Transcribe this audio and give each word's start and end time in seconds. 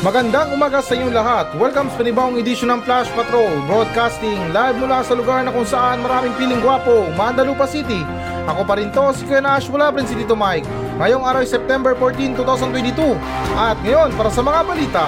Magandang 0.00 0.56
umaga 0.56 0.80
sa 0.80 0.96
inyong 0.96 1.12
lahat. 1.12 1.52
Welcome 1.60 1.92
sa 1.92 2.00
panibawang 2.00 2.40
edisyon 2.40 2.72
ng 2.72 2.80
Flash 2.88 3.12
Patrol 3.12 3.52
Broadcasting 3.68 4.48
live 4.48 4.80
mula 4.80 5.04
sa 5.04 5.12
lugar 5.12 5.44
na 5.44 5.52
kung 5.52 5.68
saan 5.68 6.00
maraming 6.00 6.32
piling 6.40 6.64
gwapo, 6.64 7.12
Mandalupa 7.20 7.68
City. 7.68 8.00
Ako 8.48 8.64
pa 8.64 8.80
rin 8.80 8.88
to, 8.96 9.12
si 9.12 9.28
Kuya 9.28 9.44
Nash 9.44 9.68
mula 9.68 9.92
pa 9.92 10.00
rin 10.00 10.08
si 10.08 10.16
Tito 10.16 10.32
Mike. 10.32 10.64
Ngayong 10.96 11.20
araw 11.20 11.44
September 11.44 11.92
14, 11.92 12.32
2022. 12.32 13.12
At 13.60 13.76
ngayon, 13.84 14.16
para 14.16 14.32
sa 14.32 14.40
mga 14.40 14.60
balita. 14.64 15.04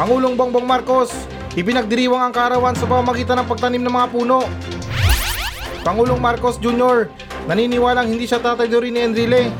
Pangulong 0.00 0.32
Bongbong 0.32 0.64
Marcos, 0.64 1.12
ipinagdiriwang 1.60 2.24
ang 2.24 2.32
karawan 2.32 2.72
sa 2.72 2.88
pamamagitan 2.88 3.36
ng 3.36 3.48
pagtanim 3.52 3.84
ng 3.84 3.94
mga 4.00 4.08
puno. 4.16 4.48
Pangulong 5.84 6.16
Marcos 6.16 6.56
Jr., 6.56 7.12
naniniwalang 7.44 8.08
hindi 8.08 8.24
siya 8.24 8.40
tatay 8.40 8.64
rin 8.72 8.96
ni 8.96 9.04
Enrile. 9.04 9.52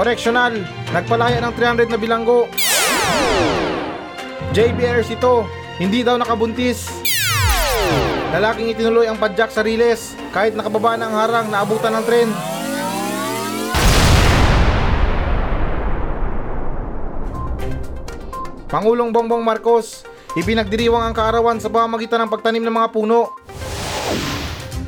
Correctional, 0.00 0.56
nagpalaya 0.96 1.44
ng 1.44 1.52
300 1.52 1.92
na 1.92 2.00
bilanggo. 2.00 2.48
JBRs 4.56 5.12
ito, 5.12 5.44
hindi 5.76 6.00
daw 6.00 6.16
nakabuntis. 6.16 6.88
Lalaking 8.32 8.72
itinuloy 8.72 9.12
ang 9.12 9.20
padjak 9.20 9.52
sa 9.52 9.60
Riles 9.60 10.16
kahit 10.32 10.56
nakababa 10.56 10.96
ng 10.96 11.12
harang 11.12 11.52
na 11.52 11.60
abutan 11.60 11.92
ng 11.92 12.04
tren. 12.08 12.32
Pangulong 18.72 19.12
Bongbong 19.12 19.44
Marcos, 19.44 20.08
ipinagdiriwang 20.32 21.04
ang 21.04 21.12
kaarawan 21.12 21.60
sa 21.60 21.68
pamamagitan 21.68 22.24
ng 22.24 22.32
pagtanim 22.32 22.64
ng 22.64 22.72
mga 22.72 22.88
puno. 22.88 23.36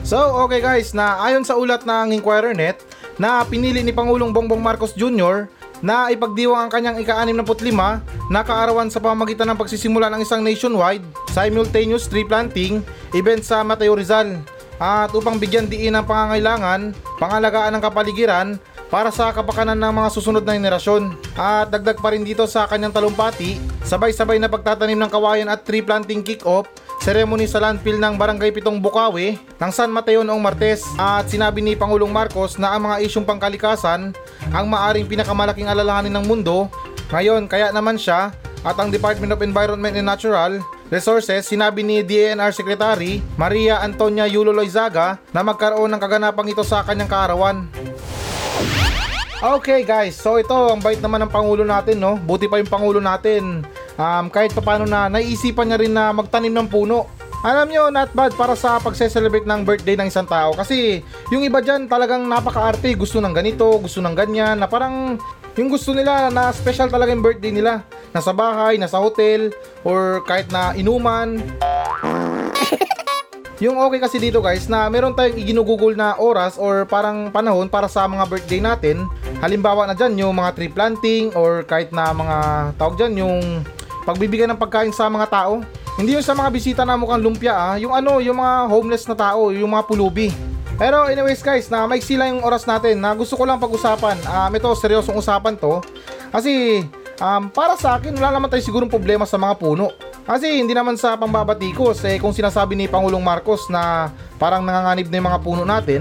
So, 0.09 0.41
okay 0.49 0.65
guys, 0.65 0.97
na 0.97 1.21
ayon 1.21 1.45
sa 1.45 1.61
ulat 1.61 1.85
ng 1.85 2.17
Inquirer 2.17 2.57
Net, 2.57 2.81
na 3.23 3.47
pinili 3.47 3.87
ni 3.87 3.95
Pangulong 3.95 4.35
Bongbong 4.35 4.59
Marcos 4.59 4.99
Jr. 4.99 5.47
na 5.79 6.11
ipagdiwang 6.11 6.67
ang 6.67 6.71
kanyang 6.75 6.99
ika-65 6.99 7.71
na 8.27 8.43
kaarawan 8.43 8.91
sa 8.91 8.99
pamamagitan 8.99 9.47
ng 9.47 9.59
pagsisimula 9.63 10.11
ng 10.11 10.27
isang 10.27 10.43
nationwide 10.43 11.07
simultaneous 11.31 12.11
tree 12.11 12.27
planting 12.27 12.83
event 13.15 13.47
sa 13.47 13.63
Mateo 13.63 13.95
Rizal. 13.95 14.43
At 14.83 15.15
upang 15.15 15.39
bigyan 15.39 15.71
diin 15.71 15.95
ang 15.95 16.03
pangangailangan, 16.03 16.99
pangalagaan 17.23 17.79
ng 17.79 17.83
kapaligiran 17.87 18.49
para 18.91 19.15
sa 19.15 19.31
kapakanan 19.31 19.79
ng 19.79 19.93
mga 20.03 20.09
susunod 20.11 20.43
na 20.43 20.59
henerasyon. 20.59 21.15
At 21.39 21.71
dagdag 21.71 22.03
pa 22.03 22.11
rin 22.11 22.27
dito 22.27 22.43
sa 22.51 22.67
kanyang 22.67 22.91
talumpati, 22.91 23.63
sabay-sabay 23.87 24.43
na 24.43 24.51
pagtatanim 24.51 24.99
ng 24.99 25.11
kawayan 25.15 25.47
at 25.47 25.63
tree 25.63 25.87
planting 25.87 26.27
kick-off 26.27 26.67
ceremony 27.03 27.51
sa 27.51 27.59
landfill 27.59 27.99
ng 27.99 28.15
Barangay 28.15 28.55
Pitong 28.55 28.79
Bukawi 28.79 29.35
ng 29.35 29.71
San 29.75 29.91
Mateo 29.91 30.23
noong 30.23 30.39
Martes 30.39 30.87
at 30.95 31.27
sinabi 31.27 31.59
ni 31.59 31.75
Pangulong 31.75 32.15
Marcos 32.15 32.63
na 32.63 32.71
ang 32.71 32.87
mga 32.87 33.03
isyong 33.03 33.27
pangkalikasan 33.27 34.15
ang 34.55 34.67
maaring 34.71 35.11
pinakamalaking 35.11 35.67
alalahanin 35.67 36.15
ng 36.15 36.23
mundo 36.31 36.71
ngayon 37.11 37.51
kaya 37.51 37.75
naman 37.75 37.99
siya 37.99 38.31
at 38.63 38.79
ang 38.79 38.95
Department 38.95 39.35
of 39.35 39.43
Environment 39.43 39.99
and 39.99 40.07
Natural 40.07 40.63
Resources 40.95 41.51
sinabi 41.51 41.83
ni 41.83 42.07
DNR 42.07 42.55
Secretary 42.55 43.19
Maria 43.35 43.83
Antonia 43.83 44.31
Yulo 44.31 44.55
Loizaga 44.55 45.19
na 45.35 45.43
magkaroon 45.43 45.91
ng 45.91 45.99
kaganapang 45.99 46.47
ito 46.47 46.63
sa 46.63 46.87
kanyang 46.87 47.11
kaarawan. 47.11 47.67
Okay 49.43 49.83
guys, 49.83 50.15
so 50.15 50.39
ito 50.39 50.55
ang 50.55 50.79
bait 50.79 51.03
naman 51.03 51.19
ng 51.27 51.35
Pangulo 51.35 51.67
natin 51.67 51.99
no. 51.99 52.15
Buti 52.15 52.47
pa 52.47 52.63
yung 52.63 52.71
Pangulo 52.71 53.03
natin 53.03 53.67
um, 53.99 54.29
kahit 54.33 54.55
paano 54.57 54.85
na 54.89 55.09
naiisipan 55.09 55.69
niya 55.69 55.79
rin 55.81 55.93
na 55.93 56.13
magtanim 56.13 56.53
ng 56.53 56.69
puno. 56.69 57.09
Alam 57.43 57.75
nyo, 57.75 57.91
not 57.91 58.15
bad 58.15 58.31
para 58.39 58.55
sa 58.55 58.79
pagse-celebrate 58.79 59.43
ng 59.51 59.67
birthday 59.67 59.99
ng 59.99 60.07
isang 60.07 60.31
tao. 60.31 60.55
Kasi 60.55 61.03
yung 61.35 61.43
iba 61.43 61.59
dyan 61.59 61.91
talagang 61.91 62.23
napaka-arte. 62.23 62.95
Gusto 62.95 63.19
ng 63.19 63.35
ganito, 63.35 63.67
gusto 63.83 63.99
ng 63.99 64.15
ganyan. 64.15 64.63
Na 64.63 64.71
parang 64.71 65.19
yung 65.59 65.67
gusto 65.67 65.91
nila 65.91 66.31
na 66.31 66.55
special 66.55 66.87
talaga 66.87 67.11
yung 67.11 67.27
birthday 67.27 67.51
nila. 67.51 67.83
Nasa 68.15 68.31
bahay, 68.31 68.79
nasa 68.79 69.03
hotel, 69.03 69.51
or 69.83 70.23
kahit 70.23 70.55
na 70.55 70.71
inuman. 70.79 71.43
Yung 73.63 73.79
okay 73.79 74.03
kasi 74.03 74.19
dito 74.19 74.43
guys 74.43 74.67
na 74.67 74.91
meron 74.91 75.15
tayong 75.15 75.39
iginugugol 75.39 75.95
na 75.95 76.19
oras 76.19 76.59
or 76.59 76.83
parang 76.83 77.31
panahon 77.31 77.71
para 77.71 77.87
sa 77.87 78.11
mga 78.11 78.27
birthday 78.27 78.59
natin. 78.59 79.07
Halimbawa 79.39 79.87
na 79.87 79.95
dyan 79.95 80.19
yung 80.19 80.35
mga 80.35 80.51
tree 80.59 80.67
planting 80.67 81.31
or 81.39 81.63
kahit 81.63 81.95
na 81.95 82.11
mga 82.11 82.37
tawag 82.75 82.99
dyan 82.99 83.15
yung 83.23 83.63
pagbibigay 84.05 84.47
ng 84.51 84.59
pagkain 84.59 84.95
sa 84.95 85.11
mga 85.11 85.27
tao. 85.31 85.63
Hindi 85.97 86.17
yung 86.17 86.25
sa 86.25 86.33
mga 86.33 86.51
bisita 86.51 86.83
na 86.89 86.97
mukhang 86.97 87.21
lumpia 87.21 87.53
ah, 87.53 87.77
yung 87.77 87.93
ano, 87.93 88.19
yung 88.19 88.41
mga 88.41 88.55
homeless 88.69 89.05
na 89.07 89.17
tao, 89.17 89.53
yung 89.53 89.71
mga 89.71 89.85
pulubi. 89.85 90.33
Pero 90.81 91.07
anyways 91.07 91.45
guys, 91.45 91.69
na 91.69 91.85
maiksi 91.85 92.17
lang 92.17 92.35
yung 92.39 92.43
oras 92.43 92.65
natin 92.65 92.99
na 92.99 93.13
gusto 93.13 93.37
ko 93.37 93.45
lang 93.45 93.61
pag-usapan. 93.61 94.19
Um, 94.25 94.51
ito, 94.57 94.69
seryosong 94.73 95.15
usapan 95.15 95.55
to. 95.55 95.85
Kasi 96.33 96.83
um, 97.21 97.53
para 97.53 97.77
sa 97.77 98.01
akin, 98.01 98.17
wala 98.17 98.35
naman 98.35 98.49
tayo 98.49 98.65
sigurong 98.65 98.91
problema 98.91 99.29
sa 99.29 99.37
mga 99.37 99.55
puno. 99.61 99.93
Kasi 100.23 100.63
hindi 100.63 100.73
naman 100.73 100.95
sa 100.95 101.19
pambabatikos, 101.19 102.07
eh 102.07 102.19
kung 102.23 102.31
sinasabi 102.31 102.79
ni 102.79 102.87
Pangulong 102.87 103.23
Marcos 103.23 103.67
na 103.67 104.11
parang 104.39 104.63
nanganganib 104.63 105.11
na 105.11 105.19
yung 105.19 105.29
mga 105.29 105.43
puno 105.43 105.63
natin, 105.67 106.01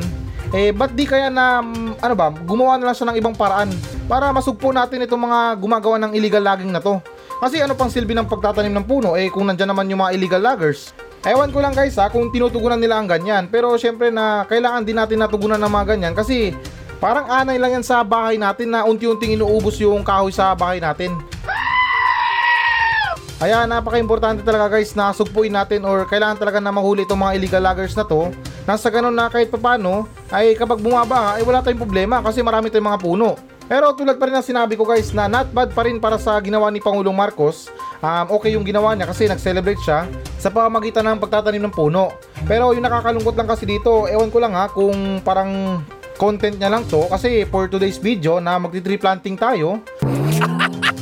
eh 0.53 0.69
ba't 0.69 0.93
di 0.93 1.09
kaya 1.09 1.33
na, 1.33 1.65
ano 1.97 2.13
ba, 2.13 2.29
gumawa 2.29 2.77
na 2.77 2.91
lang 2.91 2.95
siya 2.95 3.09
ng 3.09 3.17
ibang 3.17 3.33
paraan 3.33 3.73
para 4.05 4.29
masugpo 4.29 4.69
natin 4.69 5.01
itong 5.07 5.25
mga 5.25 5.39
gumagawa 5.57 5.97
ng 6.05 6.11
illegal 6.13 6.43
logging 6.43 6.69
na 6.69 6.83
to. 6.83 7.01
Kasi 7.41 7.57
ano 7.57 7.73
pang 7.73 7.89
silbi 7.89 8.13
ng 8.13 8.29
pagtatanim 8.29 8.69
ng 8.69 8.85
puno, 8.85 9.17
eh 9.17 9.25
kung 9.33 9.49
nandyan 9.49 9.73
naman 9.73 9.89
yung 9.89 10.05
mga 10.05 10.13
illegal 10.13 10.45
loggers. 10.45 10.93
Ewan 11.25 11.49
ko 11.49 11.57
lang 11.57 11.73
guys 11.73 11.97
ha, 11.97 12.05
kung 12.05 12.29
tinutugunan 12.29 12.77
nila 12.77 13.01
ang 13.01 13.09
ganyan. 13.09 13.49
Pero 13.49 13.73
syempre 13.81 14.13
na 14.13 14.45
kailangan 14.45 14.85
din 14.85 14.93
natin 14.93 15.17
natugunan 15.17 15.57
ng 15.57 15.73
mga 15.73 15.85
ganyan 15.97 16.13
kasi 16.13 16.53
parang 17.01 17.25
anay 17.25 17.57
lang 17.57 17.81
yan 17.81 17.85
sa 17.85 18.05
bahay 18.05 18.37
natin 18.37 18.69
na 18.69 18.85
unti-unting 18.85 19.41
inuubos 19.41 19.81
yung 19.81 20.05
kahoy 20.05 20.29
sa 20.29 20.53
bahay 20.53 20.77
natin. 20.77 21.17
Kaya 23.41 23.65
napaka-importante 23.65 24.45
talaga 24.45 24.77
guys 24.77 24.93
na 24.93 25.09
sugpuin 25.09 25.57
natin 25.57 25.81
or 25.81 26.05
kailangan 26.05 26.37
talaga 26.37 26.61
na 26.61 26.69
mahuli 26.69 27.09
itong 27.09 27.25
mga 27.25 27.41
illegal 27.41 27.65
loggers 27.65 27.97
na 27.97 28.05
to. 28.05 28.29
Nasa 28.69 28.93
ganun 28.93 29.17
na 29.17 29.33
kahit 29.33 29.49
papano 29.49 30.05
ay 30.29 30.53
kapag 30.53 30.77
bumaba 30.77 31.33
ay 31.33 31.41
wala 31.41 31.65
tayong 31.65 31.81
problema 31.81 32.21
kasi 32.21 32.45
marami 32.45 32.69
tayong 32.69 32.93
mga 32.93 33.01
puno. 33.01 33.33
Pero 33.71 33.95
tulad 33.95 34.19
pa 34.19 34.27
rin 34.27 34.35
ng 34.35 34.43
sinabi 34.43 34.75
ko 34.75 34.83
guys 34.83 35.15
na 35.15 35.31
not 35.31 35.47
bad 35.55 35.71
pa 35.71 35.87
rin 35.87 35.95
para 35.95 36.19
sa 36.19 36.35
ginawa 36.43 36.67
ni 36.67 36.83
Pangulong 36.83 37.15
Marcos. 37.15 37.71
Um, 38.03 38.27
okay 38.35 38.59
yung 38.59 38.67
ginawa 38.67 38.91
niya 38.91 39.07
kasi 39.07 39.31
nag-celebrate 39.31 39.79
siya 39.79 40.11
sa 40.35 40.51
pamamagitan 40.51 41.07
ng 41.07 41.23
pagtatanim 41.23 41.63
ng 41.63 41.71
puno. 41.71 42.11
Pero 42.43 42.75
yung 42.75 42.83
nakakalungkot 42.83 43.31
lang 43.31 43.47
kasi 43.47 43.63
dito, 43.63 44.11
ewan 44.11 44.27
ko 44.27 44.43
lang 44.43 44.51
ha 44.59 44.67
kung 44.67 45.23
parang 45.23 45.79
content 46.19 46.59
niya 46.59 46.67
lang 46.67 46.83
to 46.83 47.07
kasi 47.07 47.47
for 47.47 47.71
today's 47.71 47.95
video 47.95 48.43
na 48.43 48.59
magti-tree 48.59 48.99
planting 48.99 49.39
tayo. 49.39 49.79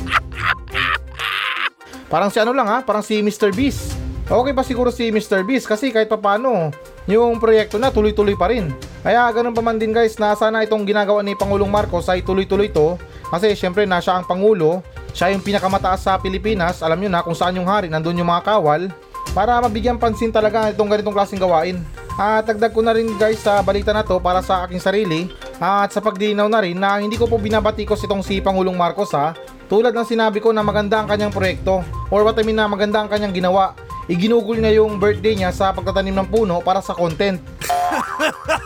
Parang 2.10 2.26
si 2.26 2.42
ano 2.42 2.50
lang 2.50 2.66
ha, 2.66 2.82
parang 2.82 3.06
si 3.06 3.22
Mr. 3.22 3.54
Beast. 3.54 3.94
Okay 4.26 4.50
pa 4.50 4.66
siguro 4.66 4.90
si 4.90 5.14
Mr. 5.14 5.46
Beast 5.46 5.70
kasi 5.70 5.94
kahit 5.94 6.10
papano, 6.10 6.74
yung 7.06 7.38
proyekto 7.38 7.78
na 7.78 7.94
tuloy-tuloy 7.94 8.34
pa 8.34 8.50
rin. 8.50 8.74
Kaya 9.00 9.32
ganun 9.32 9.56
pa 9.56 9.64
man 9.64 9.80
din 9.80 9.96
guys 9.96 10.20
na 10.20 10.36
sana 10.36 10.60
itong 10.60 10.84
ginagawa 10.84 11.24
ni 11.24 11.32
Pangulong 11.32 11.72
Marcos 11.72 12.04
ay 12.12 12.20
tuloy-tuloy 12.20 12.68
to 12.68 13.00
kasi 13.30 13.54
syempre 13.54 13.86
na 13.86 14.02
siya 14.02 14.18
ang 14.18 14.26
Pangulo, 14.26 14.82
siya 15.14 15.30
yung 15.30 15.40
pinakamataas 15.40 16.02
sa 16.02 16.18
Pilipinas, 16.18 16.82
alam 16.82 16.98
nyo 16.98 17.08
na 17.08 17.22
kung 17.22 17.32
saan 17.32 17.54
yung 17.54 17.70
hari, 17.70 17.86
nandun 17.86 18.18
yung 18.18 18.26
mga 18.26 18.42
kawal, 18.42 18.90
para 19.30 19.62
mabigyan 19.62 19.96
pansin 20.02 20.34
talaga 20.34 20.66
itong 20.74 20.90
ganitong 20.90 21.14
klaseng 21.14 21.38
gawain. 21.38 21.78
At 22.18 22.44
dagdag 22.50 22.74
ko 22.74 22.82
na 22.82 22.92
rin 22.92 23.16
guys 23.16 23.40
sa 23.40 23.62
balita 23.62 23.94
na 23.94 24.04
to 24.04 24.18
para 24.18 24.42
sa 24.44 24.66
aking 24.66 24.82
sarili. 24.82 25.30
At 25.56 25.94
sa 25.94 26.02
pagdinaw 26.04 26.50
na 26.50 26.60
rin 26.60 26.76
na 26.76 26.98
hindi 26.98 27.16
ko 27.16 27.24
po 27.24 27.40
binabatikos 27.40 28.02
itong 28.04 28.20
si 28.20 28.42
Pangulong 28.42 28.76
Marcos 28.76 29.14
ha. 29.16 29.32
Tulad 29.70 29.94
ng 29.94 30.04
sinabi 30.04 30.42
ko 30.42 30.50
na 30.50 30.60
maganda 30.66 31.00
ang 31.00 31.08
kanyang 31.08 31.32
proyekto. 31.32 31.80
Or 32.10 32.26
what 32.26 32.36
I 32.36 32.44
mean 32.44 32.58
na 32.58 32.66
maganda 32.66 33.00
ang 33.00 33.08
kanyang 33.08 33.32
ginawa. 33.32 33.72
Iginugol 34.10 34.58
niya 34.58 34.82
yung 34.82 34.98
birthday 34.98 35.38
niya 35.38 35.54
sa 35.54 35.70
pagtatanim 35.70 36.12
ng 36.18 36.28
puno 36.28 36.58
para 36.60 36.82
sa 36.82 36.92
content. 36.92 37.38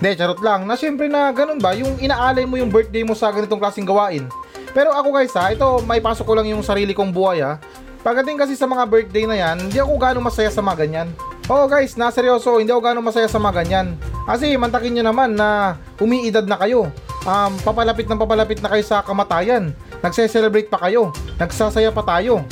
De, 0.00 0.16
charot 0.16 0.40
lang. 0.40 0.64
Na 0.64 0.74
syempre 0.74 1.06
na 1.06 1.28
ganun 1.30 1.60
ba, 1.60 1.76
yung 1.76 2.00
inaalay 2.00 2.48
mo 2.48 2.56
yung 2.56 2.72
birthday 2.72 3.04
mo 3.04 3.12
sa 3.12 3.28
ganitong 3.28 3.60
klaseng 3.60 3.84
gawain. 3.84 4.26
Pero 4.72 4.96
ako 4.96 5.12
guys 5.12 5.34
ha, 5.36 5.52
ito 5.52 5.84
may 5.84 6.00
pasok 6.00 6.24
ko 6.24 6.34
lang 6.40 6.48
yung 6.48 6.64
sarili 6.64 6.96
kong 6.96 7.12
buhay 7.12 7.44
ha. 7.44 7.60
Pagdating 8.00 8.40
kasi 8.40 8.56
sa 8.56 8.64
mga 8.64 8.88
birthday 8.88 9.28
na 9.28 9.36
yan, 9.36 9.68
hindi 9.68 9.76
ako 9.76 10.00
gano'ng 10.00 10.24
masaya 10.24 10.48
sa 10.48 10.64
mga 10.64 10.88
ganyan. 10.88 11.08
Oo 11.52 11.68
guys, 11.68 12.00
na 12.00 12.08
seryoso, 12.08 12.56
hindi 12.56 12.72
ako 12.72 12.80
gano'ng 12.80 13.04
masaya 13.04 13.28
sa 13.28 13.36
mga 13.36 13.60
ganyan. 13.60 13.86
Kasi 14.24 14.56
mantakin 14.56 14.96
nyo 14.96 15.04
naman 15.12 15.36
na 15.36 15.76
umiidad 16.00 16.48
na 16.48 16.56
kayo 16.56 16.88
um, 17.26 17.52
papalapit 17.60 18.08
ng 18.08 18.20
papalapit 18.20 18.60
na 18.64 18.70
kayo 18.72 18.84
sa 18.84 19.04
kamatayan. 19.04 19.74
Nagse-celebrate 20.00 20.72
pa 20.72 20.80
kayo. 20.80 21.12
Nagsasaya 21.36 21.92
pa 21.92 22.00
tayo. 22.04 22.44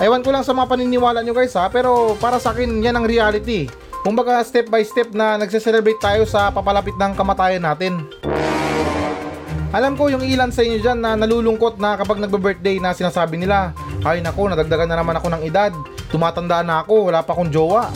Ewan 0.00 0.24
ko 0.24 0.32
lang 0.32 0.44
sa 0.44 0.56
mga 0.56 0.68
paniniwala 0.68 1.20
nyo 1.20 1.36
guys 1.36 1.52
ha, 1.56 1.68
pero 1.68 2.16
para 2.16 2.40
sa 2.40 2.56
akin 2.56 2.80
yan 2.80 2.96
ang 2.96 3.04
reality. 3.04 3.68
Kumbaga 4.00 4.40
step 4.40 4.72
by 4.72 4.80
step 4.80 5.12
na 5.12 5.36
nagse-celebrate 5.36 6.00
tayo 6.00 6.24
sa 6.24 6.48
papalapit 6.48 6.96
ng 6.96 7.12
kamatayan 7.12 7.60
natin. 7.60 8.00
Alam 9.70 9.94
ko 9.94 10.10
yung 10.10 10.24
ilan 10.24 10.50
sa 10.50 10.66
inyo 10.66 10.82
dyan 10.82 10.98
na 10.98 11.14
nalulungkot 11.14 11.78
na 11.78 11.94
kapag 11.94 12.18
nagbe-birthday 12.18 12.82
na 12.82 12.90
sinasabi 12.90 13.38
nila, 13.38 13.70
ay 14.02 14.18
nako, 14.24 14.50
nadagdagan 14.50 14.90
na 14.90 14.98
naman 14.98 15.14
ako 15.14 15.30
ng 15.30 15.42
edad, 15.46 15.70
tumatanda 16.10 16.64
na 16.64 16.82
ako, 16.82 17.12
wala 17.12 17.22
pa 17.22 17.36
akong 17.36 17.52
jowa. 17.52 17.92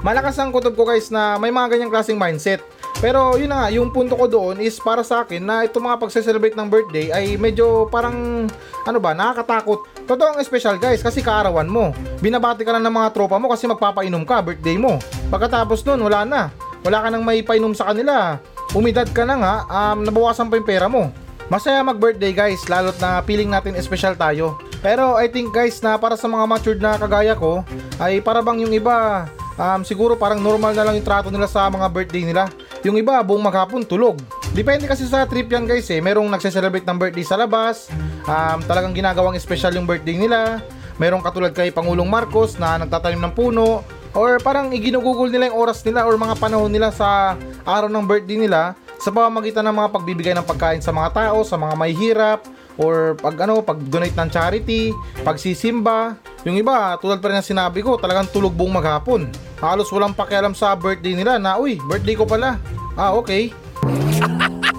Malakas 0.00 0.38
ang 0.38 0.54
kutob 0.54 0.78
ko 0.78 0.86
guys 0.86 1.10
na 1.10 1.36
may 1.42 1.50
mga 1.50 1.74
ganyang 1.74 1.90
klaseng 1.90 2.16
mindset. 2.16 2.62
Pero 2.98 3.38
yun 3.38 3.46
na 3.46 3.62
nga, 3.62 3.68
yung 3.70 3.94
punto 3.94 4.18
ko 4.18 4.26
doon 4.26 4.58
is 4.58 4.74
para 4.82 5.06
sa 5.06 5.22
akin 5.22 5.38
na 5.38 5.62
itong 5.62 5.86
mga 5.86 6.02
pagse-celebrate 6.02 6.58
ng 6.58 6.66
birthday 6.66 7.14
ay 7.14 7.38
medyo 7.38 7.86
parang 7.86 8.50
ano 8.82 8.98
ba, 8.98 9.14
nakakatakot. 9.14 9.86
Totoo 10.02 10.34
ang 10.34 10.42
special 10.42 10.82
guys 10.82 10.98
kasi 10.98 11.22
kaarawan 11.22 11.70
mo. 11.70 11.94
Binabati 12.18 12.66
ka 12.66 12.74
lang 12.74 12.82
ng 12.82 12.94
mga 12.98 13.14
tropa 13.14 13.38
mo 13.38 13.54
kasi 13.54 13.70
magpapainom 13.70 14.26
ka, 14.26 14.42
birthday 14.42 14.74
mo. 14.74 14.98
Pagkatapos 15.30 15.86
nun, 15.86 16.10
wala 16.10 16.26
na. 16.26 16.42
Wala 16.82 17.06
ka 17.06 17.08
nang 17.14 17.22
may 17.22 17.38
painom 17.46 17.70
sa 17.70 17.94
kanila. 17.94 18.42
Umidad 18.74 19.06
ka 19.14 19.22
na 19.22 19.36
nga, 19.38 19.54
um, 19.70 20.02
nabawasan 20.02 20.50
pa 20.50 20.58
yung 20.58 20.66
pera 20.66 20.90
mo. 20.90 21.14
Masaya 21.46 21.80
mag-birthday 21.86 22.34
guys, 22.34 22.66
lalo't 22.66 22.98
na 22.98 23.22
feeling 23.22 23.48
natin 23.48 23.78
special 23.78 24.18
tayo. 24.18 24.58
Pero 24.82 25.16
I 25.16 25.30
think 25.30 25.54
guys 25.54 25.78
na 25.80 25.96
para 25.96 26.18
sa 26.18 26.26
mga 26.26 26.44
matured 26.44 26.82
na 26.82 26.98
kagaya 26.98 27.38
ko, 27.38 27.62
ay 28.02 28.18
para 28.20 28.42
bang 28.42 28.66
yung 28.66 28.74
iba, 28.74 29.26
um, 29.54 29.80
siguro 29.86 30.18
parang 30.18 30.42
normal 30.42 30.74
na 30.74 30.82
lang 30.84 30.98
yung 30.98 31.06
trato 31.06 31.30
nila 31.30 31.46
sa 31.46 31.70
mga 31.70 31.86
birthday 31.88 32.26
nila. 32.26 32.50
Yung 32.86 32.94
iba, 32.94 33.18
buong 33.26 33.42
maghapon 33.42 33.82
tulog. 33.82 34.18
Depende 34.54 34.86
kasi 34.86 35.02
sa 35.06 35.26
trip 35.26 35.50
yan 35.50 35.66
guys 35.66 35.90
eh. 35.90 35.98
Merong 35.98 36.30
nagse-celebrate 36.30 36.86
ng 36.86 36.98
birthday 36.98 37.26
sa 37.26 37.34
labas, 37.34 37.90
um, 38.26 38.58
talagang 38.64 38.94
ginagawang 38.94 39.34
special 39.38 39.74
yung 39.74 39.86
birthday 39.86 40.14
nila. 40.14 40.62
Merong 40.98 41.22
katulad 41.22 41.50
kay 41.54 41.70
Pangulong 41.70 42.06
Marcos 42.06 42.58
na 42.58 42.78
nagtatanim 42.78 43.22
ng 43.30 43.34
puno, 43.34 43.82
or 44.14 44.38
parang 44.42 44.70
iginugugol 44.74 45.30
nila 45.30 45.50
yung 45.50 45.58
oras 45.58 45.82
nila 45.86 46.06
or 46.06 46.18
mga 46.18 46.34
panahon 46.38 46.70
nila 46.70 46.90
sa 46.90 47.38
araw 47.62 47.86
ng 47.86 48.04
birthday 48.06 48.38
nila 48.40 48.74
sa 48.98 49.14
pamamagitan 49.14 49.62
ng 49.62 49.76
mga 49.78 49.88
pagbibigay 49.94 50.34
ng 50.34 50.46
pagkain 50.46 50.82
sa 50.82 50.90
mga 50.90 51.14
tao, 51.14 51.46
sa 51.46 51.54
mga 51.54 51.74
may 51.78 51.94
hirap, 51.94 52.42
or 52.78 53.18
pag 53.18 53.34
ano, 53.42 53.60
pag 53.60 53.82
donate 53.90 54.14
ng 54.14 54.30
charity, 54.30 54.94
pagsisimba. 55.26 56.14
Yung 56.46 56.54
iba, 56.54 56.94
tulad 57.02 57.18
pa 57.18 57.28
rin 57.28 57.42
ng 57.42 57.50
sinabi 57.50 57.82
ko, 57.82 57.98
talagang 57.98 58.30
tulog 58.30 58.54
buong 58.54 58.78
maghapon. 58.78 59.26
Halos 59.58 59.90
walang 59.90 60.14
pakialam 60.14 60.54
sa 60.54 60.78
birthday 60.78 61.18
nila 61.18 61.36
na, 61.42 61.58
uy, 61.58 61.82
birthday 61.90 62.14
ko 62.14 62.22
pala. 62.22 62.62
Ah, 62.94 63.12
okay. 63.18 63.50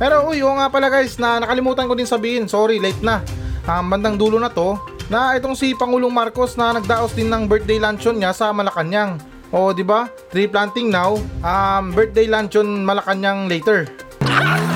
Pero 0.00 0.32
uy, 0.32 0.40
oo 0.40 0.56
nga 0.56 0.72
pala 0.72 0.88
guys, 0.88 1.20
na 1.20 1.42
nakalimutan 1.42 1.84
ko 1.84 1.92
din 1.92 2.08
sabihin, 2.08 2.48
sorry, 2.48 2.80
late 2.80 3.04
na. 3.04 3.20
Um, 3.68 3.92
bandang 3.92 4.16
dulo 4.16 4.40
na 4.40 4.48
to, 4.48 4.80
na 5.12 5.36
itong 5.36 5.58
si 5.58 5.76
Pangulong 5.76 6.14
Marcos 6.14 6.56
na 6.56 6.72
nagdaos 6.72 7.12
din 7.12 7.28
ng 7.28 7.44
birthday 7.44 7.76
luncheon 7.76 8.16
niya 8.16 8.32
sa 8.32 8.48
Malacanang. 8.54 9.20
O, 9.50 9.74
di 9.74 9.82
ba? 9.82 10.06
Tree 10.30 10.46
planting 10.46 10.88
now, 10.88 11.18
um, 11.42 11.92
birthday 11.92 12.30
luncheon 12.30 12.86
Malacanang 12.86 13.50
later. 13.50 13.90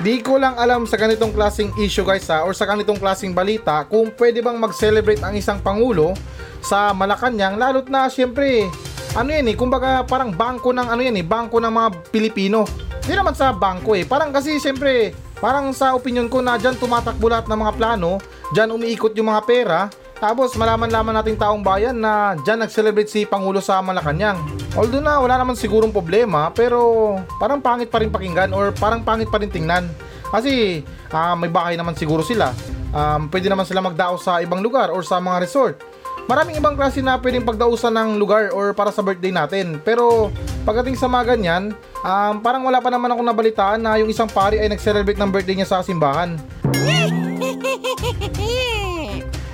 Di 0.00 0.24
ko 0.24 0.40
lang 0.40 0.56
alam 0.56 0.88
sa 0.88 0.96
ganitong 0.96 1.28
klaseng 1.28 1.76
issue 1.76 2.08
guys 2.08 2.24
ha, 2.32 2.40
or 2.40 2.56
sa 2.56 2.64
ganitong 2.64 2.96
klaseng 2.96 3.36
balita 3.36 3.84
kung 3.84 4.08
pwede 4.16 4.40
bang 4.40 4.56
mag-celebrate 4.56 5.20
ang 5.20 5.36
isang 5.36 5.60
pangulo 5.60 6.16
sa 6.64 6.96
Malacanang 6.96 7.60
lalo't 7.60 7.92
na 7.92 8.08
syempre 8.08 8.64
ano 9.12 9.28
yan 9.28 9.52
eh, 9.52 9.56
kumbaga 9.60 10.00
parang 10.08 10.32
bangko 10.32 10.72
ng 10.72 10.88
ano 10.88 11.04
yan 11.04 11.20
eh, 11.20 11.26
bangko 11.26 11.60
ng 11.60 11.68
mga 11.68 11.88
Pilipino. 12.08 12.64
Hindi 13.04 13.12
naman 13.12 13.36
sa 13.36 13.52
bangko 13.52 13.92
eh, 13.92 14.08
parang 14.08 14.32
kasi 14.32 14.56
syempre 14.56 15.12
parang 15.36 15.68
sa 15.76 15.92
opinion 15.92 16.32
ko 16.32 16.40
na 16.40 16.56
dyan 16.56 16.80
tumatakbo 16.80 17.28
lahat 17.28 17.44
ng 17.52 17.60
mga 17.60 17.72
plano, 17.76 18.16
dyan 18.56 18.72
umiikot 18.72 19.12
yung 19.20 19.28
mga 19.28 19.42
pera, 19.44 19.92
tapos 20.20 20.52
malaman-laman 20.52 21.16
nating 21.16 21.40
taong 21.40 21.64
bayan 21.64 21.96
na 21.96 22.36
dyan 22.44 22.60
nag-celebrate 22.60 23.08
si 23.08 23.24
Pangulo 23.24 23.64
sa 23.64 23.80
Malacanang. 23.80 24.36
Although 24.76 25.00
na 25.00 25.16
wala 25.16 25.40
naman 25.40 25.56
sigurong 25.56 25.90
problema 25.90 26.52
pero 26.52 27.16
parang 27.40 27.64
pangit 27.64 27.88
pa 27.88 28.04
rin 28.04 28.12
pakinggan 28.12 28.52
or 28.52 28.70
parang 28.76 29.00
pangit 29.00 29.32
pa 29.32 29.40
rin 29.40 29.48
tingnan. 29.48 29.88
Kasi 30.28 30.84
ah, 31.08 31.32
may 31.32 31.48
bahay 31.48 31.74
naman 31.74 31.96
siguro 31.96 32.20
sila. 32.20 32.52
Um, 32.92 33.32
pwede 33.32 33.48
naman 33.48 33.64
sila 33.64 33.80
magdao 33.80 34.20
sa 34.20 34.44
ibang 34.44 34.60
lugar 34.60 34.92
or 34.92 35.00
sa 35.00 35.16
mga 35.18 35.40
resort. 35.40 35.80
Maraming 36.28 36.62
ibang 36.62 36.76
klase 36.78 37.02
na 37.02 37.18
pwedeng 37.18 37.42
pagdausan 37.42 37.90
ng 37.90 38.08
lugar 38.20 38.54
or 38.54 38.70
para 38.70 38.94
sa 38.94 39.02
birthday 39.02 39.34
natin. 39.34 39.82
Pero 39.82 40.30
pagdating 40.62 40.94
sa 40.94 41.10
mga 41.10 41.34
ganyan, 41.34 41.74
um, 42.04 42.34
parang 42.38 42.62
wala 42.62 42.78
pa 42.78 42.92
naman 42.92 43.10
ako 43.10 43.24
nabalitaan 43.24 43.82
na 43.82 43.98
yung 43.98 44.12
isang 44.12 44.30
pari 44.30 44.60
ay 44.60 44.70
nag-celebrate 44.70 45.18
ng 45.18 45.30
birthday 45.32 45.56
niya 45.58 45.66
sa 45.66 45.82
simbahan. 45.82 46.38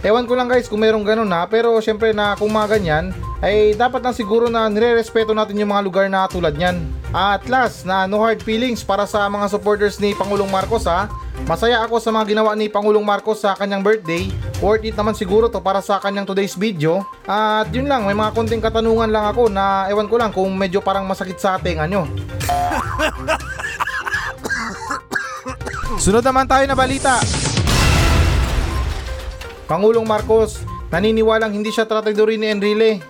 Ewan 0.07 0.23
ko 0.23 0.39
lang 0.39 0.47
guys 0.47 0.71
kung 0.71 0.79
merong 0.79 1.03
ganun 1.03 1.27
na 1.27 1.43
pero 1.51 1.75
syempre 1.83 2.15
na 2.15 2.39
kung 2.39 2.55
mga 2.55 2.79
ganyan 2.79 3.11
ay 3.43 3.75
dapat 3.75 3.99
lang 4.07 4.15
siguro 4.15 4.47
na 4.47 4.71
nire-respeto 4.71 5.35
natin 5.35 5.59
yung 5.59 5.75
mga 5.75 5.83
lugar 5.83 6.07
na 6.07 6.31
tulad 6.31 6.55
niyan. 6.55 6.79
At 7.11 7.51
last 7.51 7.83
na 7.83 8.07
no 8.07 8.23
hard 8.23 8.39
feelings 8.39 8.87
para 8.87 9.03
sa 9.03 9.27
mga 9.27 9.51
supporters 9.51 9.99
ni 9.99 10.15
Pangulong 10.15 10.47
Marcos 10.47 10.87
ha. 10.87 11.11
Masaya 11.51 11.83
ako 11.83 11.99
sa 11.99 12.15
mga 12.15 12.39
ginawa 12.39 12.55
ni 12.55 12.71
Pangulong 12.71 13.03
Marcos 13.03 13.43
sa 13.43 13.59
kanyang 13.59 13.83
birthday. 13.83 14.31
Worth 14.63 14.87
it 14.87 14.95
naman 14.95 15.19
siguro 15.19 15.51
to 15.51 15.59
para 15.59 15.83
sa 15.83 15.99
kanyang 15.99 16.31
today's 16.31 16.55
video. 16.55 17.03
At 17.27 17.75
yun 17.75 17.91
lang, 17.91 18.07
may 18.07 18.15
mga 18.15 18.31
konting 18.31 18.63
katanungan 18.63 19.11
lang 19.11 19.27
ako 19.27 19.51
na 19.51 19.91
ewan 19.91 20.07
ko 20.07 20.23
lang 20.23 20.31
kung 20.31 20.55
medyo 20.55 20.79
parang 20.79 21.03
masakit 21.03 21.37
sa 21.43 21.59
tenga 21.59 21.83
nyo. 21.85 22.07
Sunod 25.99 26.23
naman 26.23 26.47
tayo 26.47 26.63
na 26.71 26.79
balita. 26.79 27.46
Pangulong 29.67 30.07
Marcos, 30.07 30.63
naniniwalang 30.95 31.51
hindi 31.51 31.75
siya 31.75 31.91
tratadorin 31.91 32.39
ni 32.39 32.49
Enrile. 32.55 33.03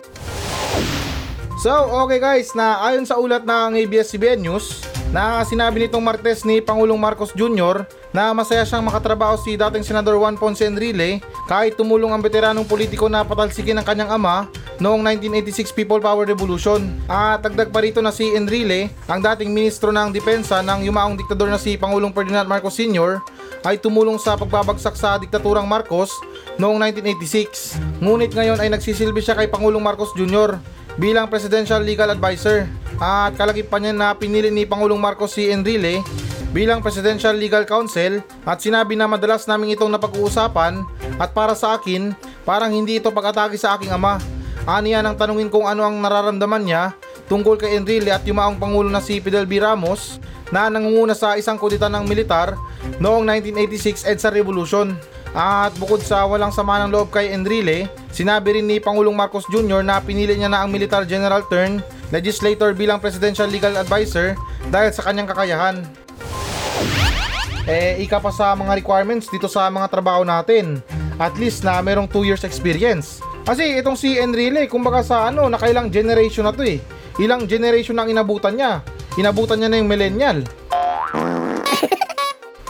So, 1.61 1.73
okay 2.05 2.21
guys, 2.21 2.57
na 2.57 2.81
ayon 2.85 3.05
sa 3.05 3.21
ulat 3.21 3.45
ng 3.45 3.77
ABS-CBN 3.85 4.41
News, 4.41 4.85
na 5.13 5.45
sinabi 5.47 5.87
nitong 5.87 6.03
Martes 6.03 6.43
ni 6.43 6.59
Pangulong 6.65 6.99
Marcos 6.99 7.31
Jr. 7.37 7.87
na 8.11 8.35
masaya 8.35 8.67
siyang 8.67 8.85
makatrabaho 8.85 9.39
si 9.39 9.55
dating 9.55 9.87
Senador 9.87 10.19
Juan 10.19 10.35
Ponce 10.35 10.67
Enrile 10.67 11.23
kahit 11.47 11.79
tumulong 11.79 12.11
ang 12.11 12.21
veteranong 12.21 12.67
politiko 12.67 13.07
na 13.07 13.23
patalsikin 13.23 13.79
ng 13.79 13.87
kanyang 13.87 14.11
ama 14.11 14.51
noong 14.79 15.01
1986 15.03 15.73
People 15.73 16.01
Power 16.01 16.29
Revolution. 16.29 16.93
At 17.09 17.45
dagdag 17.45 17.73
pa 17.73 17.81
rito 17.81 18.01
na 18.05 18.13
si 18.13 18.33
Enrile, 18.37 18.93
ang 19.09 19.21
dating 19.23 19.53
ministro 19.53 19.93
ng 19.93 20.13
depensa 20.13 20.61
ng 20.61 20.85
yumaong 20.87 21.17
diktador 21.17 21.49
na 21.49 21.61
si 21.61 21.77
Pangulong 21.81 22.13
Ferdinand 22.13 22.49
Marcos 22.49 22.77
Sr. 22.77 23.21
ay 23.65 23.81
tumulong 23.81 24.21
sa 24.21 24.39
pagbabagsak 24.39 24.95
sa 24.95 25.19
diktaturang 25.19 25.67
Marcos 25.67 26.13
noong 26.61 26.79
1986. 26.93 28.03
Ngunit 28.05 28.33
ngayon 28.37 28.61
ay 28.61 28.69
nagsisilbi 28.71 29.21
siya 29.25 29.35
kay 29.35 29.49
Pangulong 29.49 29.83
Marcos 29.83 30.13
Jr. 30.15 30.61
bilang 31.01 31.27
Presidential 31.27 31.81
Legal 31.81 32.13
Advisor. 32.13 32.69
At 32.97 33.37
kalagip 33.37 33.69
pa 33.69 33.77
niya 33.77 33.93
na 33.93 34.17
pinili 34.17 34.49
ni 34.49 34.65
Pangulong 34.65 35.01
Marcos 35.01 35.37
si 35.37 35.49
Enrile 35.53 36.01
bilang 36.57 36.81
Presidential 36.81 37.37
Legal 37.37 37.69
Counsel 37.69 38.25
at 38.49 38.65
sinabi 38.65 38.97
na 38.97 39.05
madalas 39.05 39.45
namin 39.45 39.77
itong 39.77 39.93
napag-uusapan 39.93 40.89
at 41.21 41.37
para 41.37 41.53
sa 41.53 41.77
akin, 41.77 42.17
parang 42.49 42.73
hindi 42.73 42.97
ito 42.97 43.13
pag-atake 43.13 43.61
sa 43.61 43.77
aking 43.77 43.93
ama. 43.93 44.17
Aniya 44.67 44.99
nang 44.99 45.15
tanungin 45.15 45.47
kung 45.47 45.63
ano 45.63 45.87
ang 45.87 46.03
nararamdaman 46.03 46.67
niya 46.67 46.91
tungkol 47.31 47.55
kay 47.55 47.79
Enrile 47.79 48.11
at 48.11 48.27
yumaong 48.27 48.59
Pangulo 48.59 48.91
na 48.91 48.99
si 48.99 49.23
Fidel 49.23 49.47
B. 49.47 49.63
Ramos 49.63 50.19
na 50.51 50.67
nangunguna 50.67 51.15
sa 51.15 51.39
isang 51.39 51.55
kudita 51.55 51.87
ng 51.87 52.03
militar 52.03 52.59
noong 52.99 53.23
1986 53.23 54.03
EDSA 54.03 54.35
Revolution. 54.35 54.99
At 55.37 55.71
bukod 55.79 56.03
sa 56.03 56.27
walang 56.27 56.51
sama 56.51 56.83
ng 56.83 56.91
loob 56.91 57.15
kay 57.15 57.31
Enrile, 57.31 57.87
sinabi 58.11 58.59
rin 58.59 58.67
ni 58.67 58.83
Pangulong 58.83 59.15
Marcos 59.15 59.47
Jr. 59.53 59.87
na 59.87 60.03
pinili 60.03 60.35
niya 60.35 60.51
na 60.51 60.67
ang 60.67 60.75
Militar 60.75 61.07
General 61.07 61.47
Turn 61.47 61.79
legislator 62.11 62.75
bilang 62.75 62.99
Presidential 62.99 63.47
Legal 63.47 63.75
Advisor 63.79 64.35
dahil 64.71 64.91
sa 64.91 65.03
kanyang 65.07 65.31
kakayahan. 65.31 65.77
Eh, 67.67 68.03
ika 68.03 68.23
pa 68.23 68.31
sa 68.31 68.55
mga 68.55 68.79
requirements 68.79 69.27
dito 69.27 69.51
sa 69.51 69.67
mga 69.67 69.91
trabaho 69.91 70.23
natin. 70.23 70.83
At 71.19 71.35
least 71.39 71.67
na 71.67 71.79
merong 71.83 72.07
2 72.11 72.27
years 72.27 72.43
experience. 72.47 73.19
Kasi 73.47 73.79
itong 73.79 73.95
si 73.95 74.19
Enrile, 74.19 74.67
kumbaga 74.67 75.07
sa 75.07 75.31
ano, 75.31 75.47
nakailang 75.47 75.87
generation 75.87 76.43
na 76.43 76.51
to 76.51 76.67
eh. 76.67 76.83
Ilang 77.23 77.47
generation 77.47 77.95
ang 77.95 78.11
inabutan 78.11 78.59
niya. 78.59 78.83
Inabutan 79.15 79.63
niya 79.63 79.71
na 79.71 79.79
yung 79.79 79.87
millennial. 79.87 80.43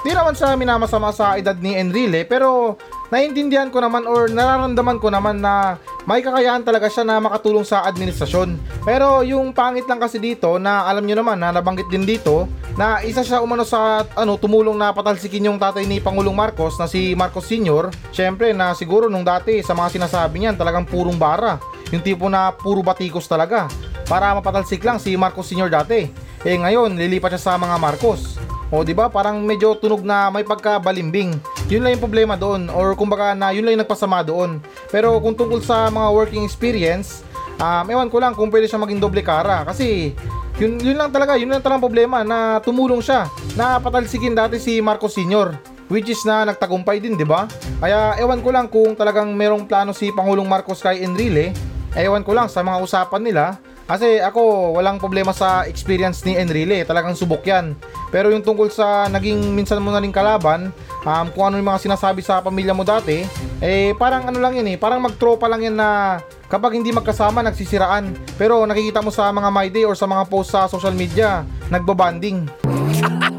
Di 0.04 0.12
naman 0.12 0.36
sa 0.36 0.52
minamasama 0.52 1.16
sa 1.16 1.40
edad 1.40 1.56
ni 1.58 1.74
Enrile 1.74 2.22
pero 2.28 2.78
naiintindihan 3.10 3.72
ko 3.72 3.80
naman 3.82 4.06
or 4.06 4.30
nararamdaman 4.30 5.02
ko 5.02 5.10
naman 5.10 5.42
na 5.42 5.82
may 6.06 6.22
kakayahan 6.22 6.62
talaga 6.62 6.86
siya 6.86 7.02
na 7.02 7.18
makatulong 7.18 7.66
sa 7.66 7.82
administrasyon. 7.82 8.54
Pero 8.86 9.26
yung 9.26 9.50
pangit 9.50 9.90
lang 9.90 9.98
kasi 9.98 10.22
dito 10.22 10.54
na 10.62 10.86
alam 10.86 11.02
nyo 11.02 11.18
naman 11.18 11.34
na 11.42 11.50
nabanggit 11.50 11.90
din 11.90 12.06
dito 12.06 12.46
na 12.78 13.02
isa 13.02 13.26
siya 13.26 13.42
umano 13.42 13.66
sa 13.66 14.06
ano 14.14 14.38
tumulong 14.38 14.78
na 14.78 14.94
patalsikin 14.94 15.50
yung 15.50 15.58
tatay 15.58 15.82
ni 15.82 15.98
Pangulong 15.98 16.38
Marcos 16.38 16.78
na 16.78 16.86
si 16.86 17.18
Marcos 17.18 17.50
Sr. 17.50 17.90
Syempre 18.14 18.54
na 18.54 18.70
siguro 18.78 19.10
nung 19.10 19.26
dati 19.26 19.58
sa 19.66 19.74
mga 19.74 19.98
sinasabi 19.98 20.46
niyan 20.46 20.54
talagang 20.54 20.86
purong 20.86 21.18
bara. 21.18 21.58
Yung 21.90 22.06
tipo 22.06 22.30
na 22.30 22.54
puro 22.54 22.86
batikos 22.86 23.26
talaga 23.26 23.66
para 24.06 24.30
mapatalsik 24.38 24.86
lang 24.86 25.02
si 25.02 25.18
Marcos 25.18 25.50
Sr. 25.50 25.66
dati. 25.66 26.06
Eh 26.46 26.54
ngayon 26.54 26.94
lilipat 26.94 27.34
siya 27.34 27.50
sa 27.50 27.58
mga 27.58 27.82
Marcos. 27.82 28.38
O 28.70 28.86
di 28.86 28.94
ba 28.94 29.10
parang 29.10 29.42
medyo 29.42 29.74
tunog 29.74 30.06
na 30.06 30.30
may 30.30 30.46
pagkabalimbing. 30.46 31.34
Yun 31.66 31.82
lang 31.82 31.98
yung 31.98 32.04
problema 32.04 32.34
doon 32.38 32.70
or 32.70 32.94
kumbaga 32.94 33.34
na 33.34 33.50
yun 33.50 33.66
lang 33.66 33.78
yung 33.78 33.82
nagpasama 33.82 34.22
doon. 34.22 34.62
Pero 34.90 35.18
kung 35.18 35.34
tungkol 35.34 35.62
sa 35.62 35.90
mga 35.90 36.08
working 36.14 36.44
experience, 36.46 37.26
um, 37.58 37.84
ewan 37.90 38.06
ko 38.06 38.22
lang 38.22 38.32
kung 38.38 38.50
pwede 38.54 38.70
siya 38.70 38.78
maging 38.78 39.02
doble 39.02 39.22
kara 39.24 39.66
kasi 39.66 40.14
yun, 40.56 40.78
yun 40.78 40.96
lang 40.96 41.10
talaga, 41.10 41.34
yun 41.34 41.50
lang 41.50 41.60
talagang 41.60 41.84
problema 41.84 42.22
na 42.22 42.62
tumulong 42.62 43.02
siya 43.02 43.26
na 43.58 43.82
patalsikin 43.82 44.32
dati 44.38 44.62
si 44.62 44.78
Marcos 44.78 45.18
Sr. 45.18 45.58
Which 45.86 46.10
is 46.10 46.18
na 46.26 46.42
nagtagumpay 46.42 46.98
din, 46.98 47.14
di 47.14 47.22
ba? 47.22 47.46
Kaya 47.78 48.18
ewan 48.18 48.42
ko 48.42 48.50
lang 48.50 48.66
kung 48.66 48.98
talagang 48.98 49.30
merong 49.30 49.70
plano 49.70 49.94
si 49.94 50.10
Pangulong 50.10 50.46
Marcos 50.46 50.82
kay 50.82 51.06
Enrile 51.06 51.54
Ewan 51.96 52.20
ko 52.20 52.36
lang 52.36 52.52
sa 52.52 52.60
mga 52.60 52.84
usapan 52.84 53.24
nila. 53.24 53.56
Kasi 53.86 54.18
ako, 54.18 54.74
walang 54.74 54.98
problema 54.98 55.30
sa 55.30 55.62
experience 55.62 56.26
ni 56.26 56.34
Enrile. 56.34 56.82
Talagang 56.82 57.14
subok 57.14 57.46
yan. 57.46 57.78
Pero 58.10 58.34
yung 58.34 58.42
tungkol 58.42 58.66
sa 58.66 59.06
naging 59.06 59.54
minsan 59.54 59.78
mo 59.78 59.94
na 59.94 60.02
rin 60.02 60.10
kalaban, 60.10 60.74
um, 61.06 61.26
kung 61.30 61.46
ano 61.46 61.54
yung 61.62 61.70
mga 61.70 61.86
sinasabi 61.86 62.18
sa 62.18 62.42
pamilya 62.42 62.74
mo 62.74 62.82
dati, 62.82 63.22
eh 63.62 63.94
parang 63.94 64.26
ano 64.26 64.42
lang 64.42 64.58
yun 64.58 64.66
eh. 64.66 64.76
Parang 64.76 64.98
magtropa 64.98 65.46
lang 65.46 65.70
yan 65.70 65.78
na 65.78 66.18
kapag 66.50 66.74
hindi 66.74 66.90
magkasama, 66.90 67.46
nagsisiraan. 67.46 68.10
Pero 68.34 68.66
nakikita 68.66 68.98
mo 69.06 69.14
sa 69.14 69.30
mga 69.30 69.54
my 69.54 69.70
day 69.70 69.86
or 69.86 69.94
sa 69.94 70.10
mga 70.10 70.26
post 70.26 70.50
sa 70.50 70.66
social 70.66 70.92
media, 70.92 71.46
nagbabanding. 71.70 72.42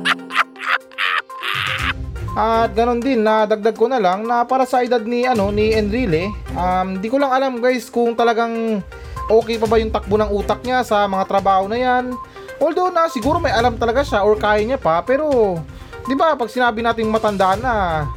At 2.38 2.78
ganon 2.78 3.02
din 3.02 3.26
na 3.26 3.50
dagdag 3.50 3.74
ko 3.74 3.90
na 3.90 3.98
lang 3.98 4.22
na 4.30 4.46
para 4.46 4.62
sa 4.62 4.86
edad 4.86 5.02
ni 5.02 5.26
ano 5.26 5.50
ni 5.50 5.74
Enrile, 5.74 6.30
um 6.54 7.02
di 7.02 7.10
ko 7.10 7.18
lang 7.18 7.34
alam 7.34 7.58
guys 7.58 7.90
kung 7.90 8.14
talagang 8.14 8.86
okay 9.28 9.60
pa 9.60 9.68
ba 9.68 9.78
yung 9.80 9.92
takbo 9.92 10.16
ng 10.16 10.32
utak 10.32 10.64
niya 10.64 10.84
sa 10.84 11.06
mga 11.08 11.28
trabaho 11.28 11.68
na 11.68 11.78
yan. 11.78 12.16
Although 12.58 12.90
na 12.90 13.06
siguro 13.12 13.38
may 13.38 13.54
alam 13.54 13.78
talaga 13.78 14.02
siya 14.02 14.26
or 14.26 14.34
kaya 14.40 14.66
niya 14.66 14.82
pa 14.82 15.04
pero 15.06 15.60
'di 16.08 16.16
ba 16.18 16.34
pag 16.34 16.50
sinabi 16.50 16.82
nating 16.82 17.12
matanda 17.12 17.54
na 17.60 17.74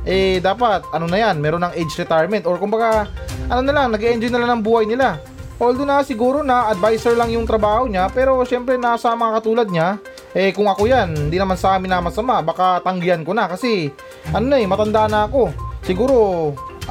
eh 0.06 0.38
dapat 0.40 0.86
ano 0.94 1.10
na 1.10 1.18
yan, 1.18 1.36
meron 1.42 1.66
ng 1.66 1.74
age 1.76 1.92
retirement 1.98 2.46
or 2.46 2.56
kumbaga 2.56 3.10
ano 3.50 3.60
na 3.66 3.74
lang, 3.74 3.90
nag-enjoy 3.90 4.30
na 4.30 4.40
lang 4.40 4.58
ng 4.58 4.64
buhay 4.64 4.86
nila. 4.86 5.18
Although 5.60 5.84
na 5.84 6.00
siguro 6.00 6.40
na 6.40 6.72
advisor 6.72 7.12
lang 7.12 7.36
yung 7.36 7.44
trabaho 7.44 7.84
niya 7.84 8.08
pero 8.08 8.40
syempre 8.48 8.80
nasa 8.80 9.12
mga 9.12 9.32
katulad 9.42 9.68
niya 9.68 10.00
eh 10.32 10.54
kung 10.54 10.70
ako 10.70 10.86
yan, 10.86 11.28
hindi 11.28 11.36
naman 11.36 11.58
sa 11.58 11.76
amin 11.76 11.90
na 11.90 11.98
masama, 11.98 12.38
baka 12.40 12.78
tanggihan 12.86 13.26
ko 13.26 13.34
na 13.34 13.50
kasi 13.50 13.90
ano 14.30 14.46
na 14.46 14.56
eh, 14.62 14.64
matanda 14.64 15.10
na 15.10 15.26
ako. 15.26 15.50
Siguro 15.82 16.16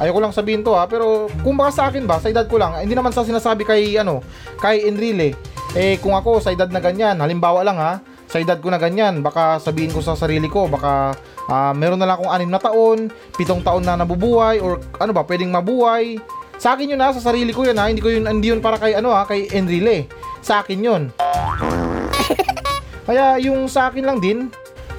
ayoko 0.00 0.18
lang 0.18 0.32
sabihin 0.32 0.64
to 0.64 0.72
ha, 0.72 0.88
pero 0.88 1.28
kung 1.44 1.60
baka 1.60 1.70
sa 1.70 1.82
akin 1.92 2.08
ba, 2.08 2.16
sa 2.16 2.32
edad 2.32 2.48
ko 2.48 2.56
lang, 2.56 2.80
hindi 2.80 2.96
naman 2.96 3.12
sa 3.12 3.22
sinasabi 3.22 3.68
kay 3.68 4.00
ano, 4.00 4.24
kay 4.58 4.88
Enrile. 4.88 5.36
Eh 5.76 6.00
kung 6.00 6.16
ako 6.16 6.40
sa 6.40 6.50
edad 6.50 6.66
na 6.72 6.80
ganyan, 6.80 7.20
halimbawa 7.20 7.60
lang 7.60 7.76
ha, 7.76 8.00
sa 8.30 8.40
edad 8.40 8.56
ko 8.58 8.72
na 8.72 8.80
ganyan, 8.80 9.20
baka 9.20 9.60
sabihin 9.60 9.92
ko 9.92 10.00
sa 10.00 10.16
sarili 10.16 10.48
ko, 10.48 10.66
baka 10.66 11.12
ah, 11.50 11.76
meron 11.76 12.00
na 12.00 12.08
lang 12.08 12.16
akong 12.16 12.32
anim 12.32 12.50
na 12.50 12.62
taon, 12.62 13.12
pitong 13.36 13.60
taon 13.60 13.84
na 13.84 14.00
nabubuhay, 14.00 14.62
or 14.62 14.80
ano 14.98 15.12
ba, 15.12 15.26
pwedeng 15.26 15.52
mabuhay. 15.52 16.16
Sa 16.60 16.76
akin 16.76 16.96
yun 16.96 17.00
ha, 17.02 17.12
sa 17.12 17.20
sarili 17.20 17.50
ko 17.50 17.66
yun 17.66 17.76
ha, 17.76 17.90
hindi 17.90 17.98
ko 17.98 18.08
yun, 18.08 18.24
hindi 18.28 18.52
yun 18.54 18.62
para 18.62 18.78
kay 18.78 18.94
ano 18.96 19.12
ha, 19.12 19.26
kay 19.28 19.50
Enrile. 19.52 20.06
Sa 20.40 20.64
akin 20.64 20.80
yun. 20.80 21.02
Kaya 23.08 23.42
yung 23.42 23.66
sa 23.66 23.90
akin 23.90 24.06
lang 24.06 24.18
din, 24.22 24.46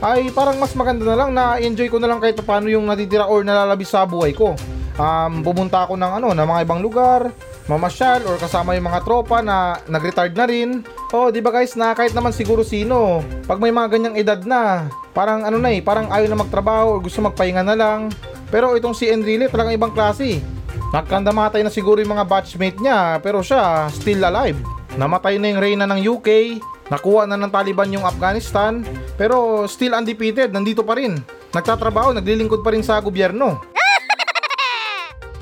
ay 0.02 0.34
parang 0.34 0.58
mas 0.58 0.74
maganda 0.74 1.06
na 1.06 1.16
lang 1.16 1.32
na 1.32 1.62
enjoy 1.62 1.86
ko 1.86 2.02
na 2.02 2.10
lang 2.10 2.18
kahit 2.18 2.42
paano 2.42 2.68
yung 2.68 2.90
natitira 2.90 3.30
or 3.30 3.46
nalalabis 3.46 3.94
sa 3.94 4.04
buhay 4.04 4.34
ko. 4.34 4.58
Um, 5.00 5.40
pumunta 5.46 5.88
ako 5.88 5.96
ng 5.96 6.12
ano, 6.20 6.30
ng 6.36 6.48
mga 6.48 6.62
ibang 6.68 6.82
lugar, 6.84 7.32
mamasyal 7.72 8.28
or 8.28 8.36
kasama 8.36 8.76
yung 8.76 8.92
mga 8.92 9.04
tropa 9.08 9.40
na 9.40 9.80
nag-retired 9.88 10.36
na 10.36 10.46
rin. 10.50 10.84
Oh, 11.16 11.32
di 11.32 11.40
ba 11.40 11.54
guys, 11.56 11.80
na 11.80 11.96
kahit 11.96 12.12
naman 12.12 12.36
siguro 12.36 12.66
sino, 12.66 13.24
pag 13.48 13.62
may 13.64 13.72
mga 13.72 13.88
ganyang 13.88 14.16
edad 14.20 14.42
na, 14.44 14.92
parang 15.16 15.48
ano 15.48 15.56
na 15.60 15.72
eh, 15.72 15.80
parang 15.80 16.12
ayaw 16.12 16.28
na 16.28 16.42
magtrabaho 16.44 16.98
or 16.98 17.00
gusto 17.00 17.24
magpahinga 17.24 17.64
na 17.64 17.76
lang. 17.78 18.12
Pero 18.52 18.76
itong 18.76 18.92
si 18.92 19.08
Enrile 19.08 19.48
talagang 19.48 19.80
ibang 19.80 19.96
klase. 19.96 20.44
Nagkandamatay 20.92 21.64
na 21.64 21.72
siguro 21.72 22.04
yung 22.04 22.20
mga 22.20 22.28
batchmate 22.28 22.84
niya, 22.84 23.24
pero 23.24 23.40
siya 23.40 23.88
still 23.88 24.28
alive. 24.28 24.60
Namatay 25.00 25.40
na 25.40 25.56
yung 25.56 25.64
reyna 25.64 25.88
ng 25.88 26.04
UK, 26.04 26.60
nakuha 26.92 27.24
na 27.24 27.40
ng 27.40 27.48
Taliban 27.48 27.96
yung 27.96 28.04
Afghanistan, 28.04 28.84
pero 29.16 29.64
still 29.72 29.96
undefeated, 29.96 30.52
nandito 30.52 30.84
pa 30.84 31.00
rin. 31.00 31.16
Nagtatrabaho, 31.56 32.12
naglilingkod 32.12 32.60
pa 32.60 32.76
rin 32.76 32.84
sa 32.84 33.00
gobyerno. 33.00 33.71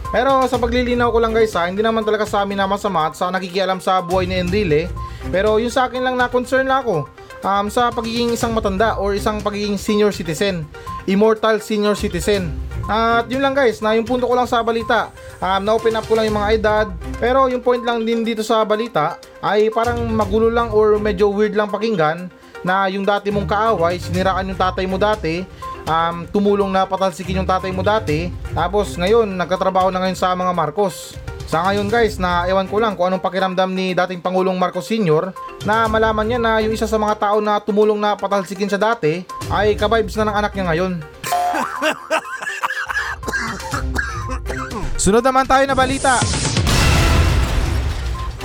Pero 0.09 0.41
sa 0.49 0.57
paglilinaw 0.57 1.13
ko 1.13 1.19
lang 1.21 1.33
guys 1.37 1.53
ha, 1.53 1.69
hindi 1.69 1.85
naman 1.85 2.01
talaga 2.01 2.25
sa 2.25 2.41
amin 2.41 2.57
na 2.57 2.65
masama 2.65 3.09
at 3.09 3.13
sa 3.13 3.29
nakikialam 3.29 3.77
sa 3.77 4.01
buhay 4.01 4.25
ni 4.25 4.41
Enrile. 4.41 4.89
Pero 5.29 5.61
yung 5.61 5.69
sa 5.69 5.85
akin 5.85 6.01
lang 6.01 6.17
na 6.17 6.25
concern 6.25 6.65
lang 6.65 6.81
ako 6.81 7.05
um, 7.45 7.65
sa 7.69 7.93
pagiging 7.93 8.33
isang 8.33 8.51
matanda 8.51 8.97
or 8.97 9.13
isang 9.13 9.37
pagiging 9.39 9.77
senior 9.77 10.09
citizen. 10.09 10.65
Immortal 11.05 11.61
senior 11.61 11.93
citizen. 11.93 12.49
At 12.89 13.29
yun 13.29 13.45
lang 13.45 13.53
guys, 13.53 13.85
na 13.85 13.93
yung 13.93 14.09
punto 14.09 14.25
ko 14.25 14.33
lang 14.33 14.49
sa 14.49 14.65
balita. 14.65 15.13
Um, 15.37 15.61
na-open 15.61 15.93
up 15.93 16.09
ko 16.09 16.17
lang 16.17 16.25
yung 16.25 16.37
mga 16.41 16.49
edad. 16.57 16.87
Pero 17.21 17.45
yung 17.45 17.61
point 17.61 17.85
lang 17.85 18.01
din 18.01 18.25
dito 18.25 18.41
sa 18.41 18.65
balita 18.65 19.21
ay 19.45 19.69
parang 19.69 20.01
magulo 20.09 20.49
lang 20.49 20.73
or 20.73 20.97
medyo 20.97 21.29
weird 21.29 21.53
lang 21.53 21.69
pakinggan 21.69 22.33
na 22.65 22.91
yung 22.91 23.07
dati 23.07 23.31
mong 23.31 23.47
kaaway, 23.47 23.95
siniraan 24.01 24.51
yung 24.51 24.59
tatay 24.59 24.83
mo 24.83 24.99
dati, 24.99 25.47
um, 25.89 26.29
tumulong 26.29 26.69
na 26.69 26.85
patalsikin 26.85 27.41
yung 27.41 27.49
tatay 27.49 27.73
mo 27.73 27.81
dati, 27.81 28.29
tapos 28.53 28.93
ngayon 28.93 29.25
nagkatrabaho 29.25 29.89
na 29.89 30.05
ngayon 30.05 30.17
sa 30.17 30.37
mga 30.37 30.53
Marcos. 30.53 31.17
Sa 31.49 31.65
ngayon 31.65 31.89
guys, 31.89 32.21
na 32.21 32.45
ewan 32.45 32.69
ko 32.69 32.77
lang 32.77 32.93
kung 32.93 33.09
anong 33.09 33.25
pakiramdam 33.25 33.73
ni 33.73 33.97
dating 33.97 34.21
Pangulong 34.21 34.53
Marcos 34.53 34.85
Sr. 34.85 35.33
na 35.65 35.89
malaman 35.89 36.29
niya 36.29 36.37
na 36.37 36.61
yung 36.61 36.77
isa 36.77 36.85
sa 36.85 37.01
mga 37.01 37.17
tao 37.17 37.41
na 37.41 37.57
tumulong 37.57 37.97
na 37.97 38.13
patalsikin 38.13 38.69
siya 38.69 38.77
dati 38.77 39.25
ay 39.49 39.73
kabibes 39.73 40.13
na 40.13 40.29
ng 40.29 40.35
anak 40.45 40.53
niya 40.53 40.69
ngayon. 40.69 41.01
Sunod 45.01 45.25
naman 45.25 45.49
tayo 45.49 45.65
na 45.65 45.73
balita. 45.73 46.21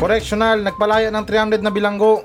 Correctional, 0.01 0.65
nagpalaya 0.65 1.13
ng 1.13 1.25
300 1.29 1.61
na 1.61 1.69
bilanggo. 1.69 2.25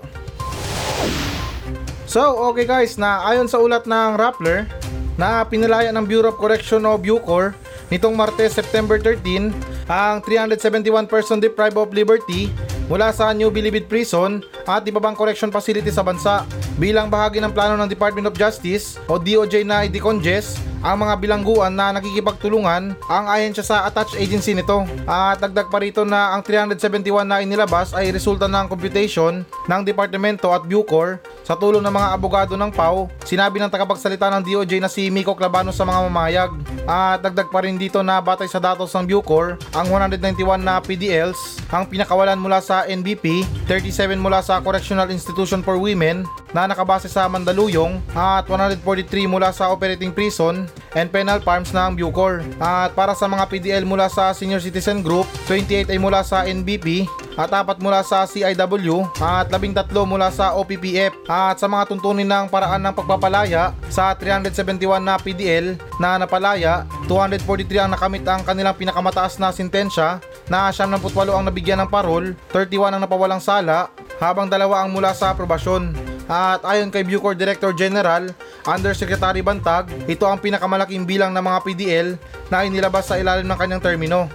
So, 2.07 2.23
okay 2.49 2.63
guys, 2.63 2.95
na 2.95 3.27
ayon 3.27 3.51
sa 3.51 3.59
ulat 3.59 3.83
ng 3.83 4.15
Rappler, 4.15 4.78
na 5.19 5.43
pinalaya 5.43 5.91
ng 5.91 6.07
Bureau 6.07 6.31
of 6.31 6.39
Correction 6.39 6.87
o 6.87 6.95
Bucor 6.95 7.51
nitong 7.91 8.15
Martes, 8.15 8.55
September 8.55 8.95
13, 8.95 9.51
ang 9.91 10.23
371 10.23 11.11
person 11.11 11.43
deprived 11.43 11.75
of 11.75 11.91
liberty 11.91 12.47
mula 12.87 13.11
sa 13.11 13.35
New 13.35 13.51
Bilibid 13.51 13.91
Prison 13.91 14.39
at 14.63 14.87
iba 14.87 15.03
pang 15.03 15.19
correction 15.19 15.51
facility 15.51 15.91
sa 15.91 16.07
bansa. 16.07 16.47
Bilang 16.79 17.11
bahagi 17.11 17.43
ng 17.43 17.51
plano 17.51 17.75
ng 17.75 17.91
Department 17.91 18.31
of 18.31 18.39
Justice 18.39 18.95
o 19.11 19.19
DOJ 19.19 19.67
na 19.67 19.83
i-decongest 19.83 20.55
ang 20.79 20.97
mga 21.03 21.13
bilangguan 21.19 21.73
na 21.75 21.91
nakikipagtulungan 21.95 22.95
ang 23.07 23.25
ahensya 23.27 23.63
sa 23.63 23.75
attached 23.87 24.15
agency 24.15 24.55
nito. 24.55 24.87
At 25.03 25.43
dagdag 25.43 25.67
pa 25.67 25.79
rito 25.83 26.07
na 26.07 26.35
ang 26.35 26.41
371 26.43 27.27
na 27.27 27.43
inilabas 27.43 27.91
ay 27.91 28.11
resulta 28.13 28.47
ng 28.47 28.71
computation 28.71 29.43
ng 29.43 29.81
Departamento 29.83 30.51
at 30.55 30.63
Bucor 30.63 31.19
sa 31.43 31.57
tulong 31.57 31.81
ng 31.81 31.93
mga 31.93 32.09
abogado 32.13 32.53
ng 32.53 32.69
PAW, 32.69 33.09
sinabi 33.25 33.57
ng 33.57 33.73
tagapagsalita 33.73 34.29
ng 34.29 34.45
DOJ 34.45 34.77
na 34.77 34.91
si 34.91 35.09
Miko 35.09 35.33
Clabano 35.33 35.73
sa 35.73 35.81
mga 35.81 35.99
mamayag. 36.05 36.51
At 36.85 37.25
dagdag 37.25 37.49
pa 37.49 37.65
rin 37.65 37.77
dito 37.77 38.05
na 38.05 38.21
batay 38.21 38.45
sa 38.45 38.61
datos 38.61 38.93
ng 38.93 39.09
Bucor, 39.09 39.57
ang 39.73 39.87
191 39.89 40.61
na 40.61 40.77
PDLs 40.77 41.65
ang 41.69 41.85
pinakawalan 41.85 42.37
mula 42.37 42.61
sa 42.61 42.85
NBP, 42.85 43.45
37 43.69 44.17
mula 44.17 44.41
sa 44.41 44.61
Correctional 44.61 45.09
Institution 45.13 45.61
for 45.61 45.77
Women 45.77 46.25
na 46.53 46.65
nakabase 46.65 47.09
sa 47.09 47.29
Mandaluyong 47.29 48.01
at 48.13 48.45
143 48.49 49.29
mula 49.29 49.53
sa 49.53 49.69
Operating 49.69 50.13
Prison 50.13 50.65
and 50.97 51.07
Penal 51.13 51.41
Farms 51.41 51.73
ng 51.73 51.97
Bucor. 51.97 52.41
At 52.57 52.97
para 52.97 53.13
sa 53.13 53.29
mga 53.29 53.45
PDL 53.49 53.83
mula 53.85 54.09
sa 54.09 54.33
Senior 54.33 54.61
Citizen 54.61 55.05
Group, 55.05 55.29
28 55.45 55.93
ay 55.93 55.99
mula 56.01 56.25
sa 56.25 56.45
NBP 56.45 57.05
at 57.39 57.55
apat 57.55 57.79
mula 57.79 58.03
sa 58.03 58.27
CIW 58.27 59.07
at 59.23 59.47
13 59.47 59.87
mula 60.03 60.27
sa 60.27 60.59
OPPF 60.59 61.15
at 61.31 61.55
sa 61.55 61.71
mga 61.71 61.87
tuntunin 61.87 62.27
ng 62.27 62.51
paraan 62.51 62.83
ng 62.83 62.91
pagpapalaya 62.91 63.71
sa 63.87 64.11
371 64.11 64.99
na 64.99 65.15
PDL 65.15 65.79
na 66.03 66.19
napalaya 66.19 66.83
243 67.07 67.79
ang 67.79 67.91
nakamit 67.95 68.27
ang 68.27 68.43
kanilang 68.43 68.75
pinakamataas 68.75 69.39
na 69.39 69.55
sintensya 69.55 70.19
na 70.51 70.67
78 70.67 70.99
ang 71.31 71.47
nabigyan 71.47 71.79
ng 71.79 71.89
parol 71.89 72.35
31 72.51 72.99
ang 72.99 73.01
napawalang 73.07 73.39
sala 73.39 73.87
habang 74.19 74.51
dalawa 74.51 74.83
ang 74.83 74.91
mula 74.91 75.15
sa 75.15 75.31
aprobasyon 75.31 75.95
at 76.29 76.61
ayon 76.61 76.93
kay 76.93 77.01
Bucor 77.01 77.33
Director 77.33 77.73
General 77.73 78.29
Undersecretary 78.61 79.41
Bantag, 79.41 79.89
ito 80.05 80.29
ang 80.29 80.37
pinakamalaking 80.37 81.09
bilang 81.09 81.33
ng 81.33 81.41
mga 81.41 81.59
PDL 81.65 82.07
na 82.53 82.61
inilabas 82.61 83.09
sa 83.09 83.17
ilalim 83.17 83.49
ng 83.49 83.57
kanyang 83.57 83.81
termino. 83.81 84.29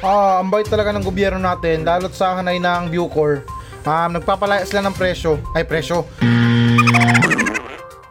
Ah, 0.00 0.38
ang 0.38 0.48
bait 0.48 0.70
talaga 0.70 0.94
ng 0.94 1.02
gobyerno 1.02 1.42
natin, 1.42 1.82
lalo't 1.82 2.14
sa 2.14 2.38
hanay 2.38 2.62
ng 2.62 2.94
Bucor. 2.94 3.42
Um, 3.82 4.16
nagpapalaya 4.16 4.62
sila 4.62 4.86
ng 4.86 4.94
presyo, 4.94 5.42
ay 5.52 5.66
presyo. 5.66 6.06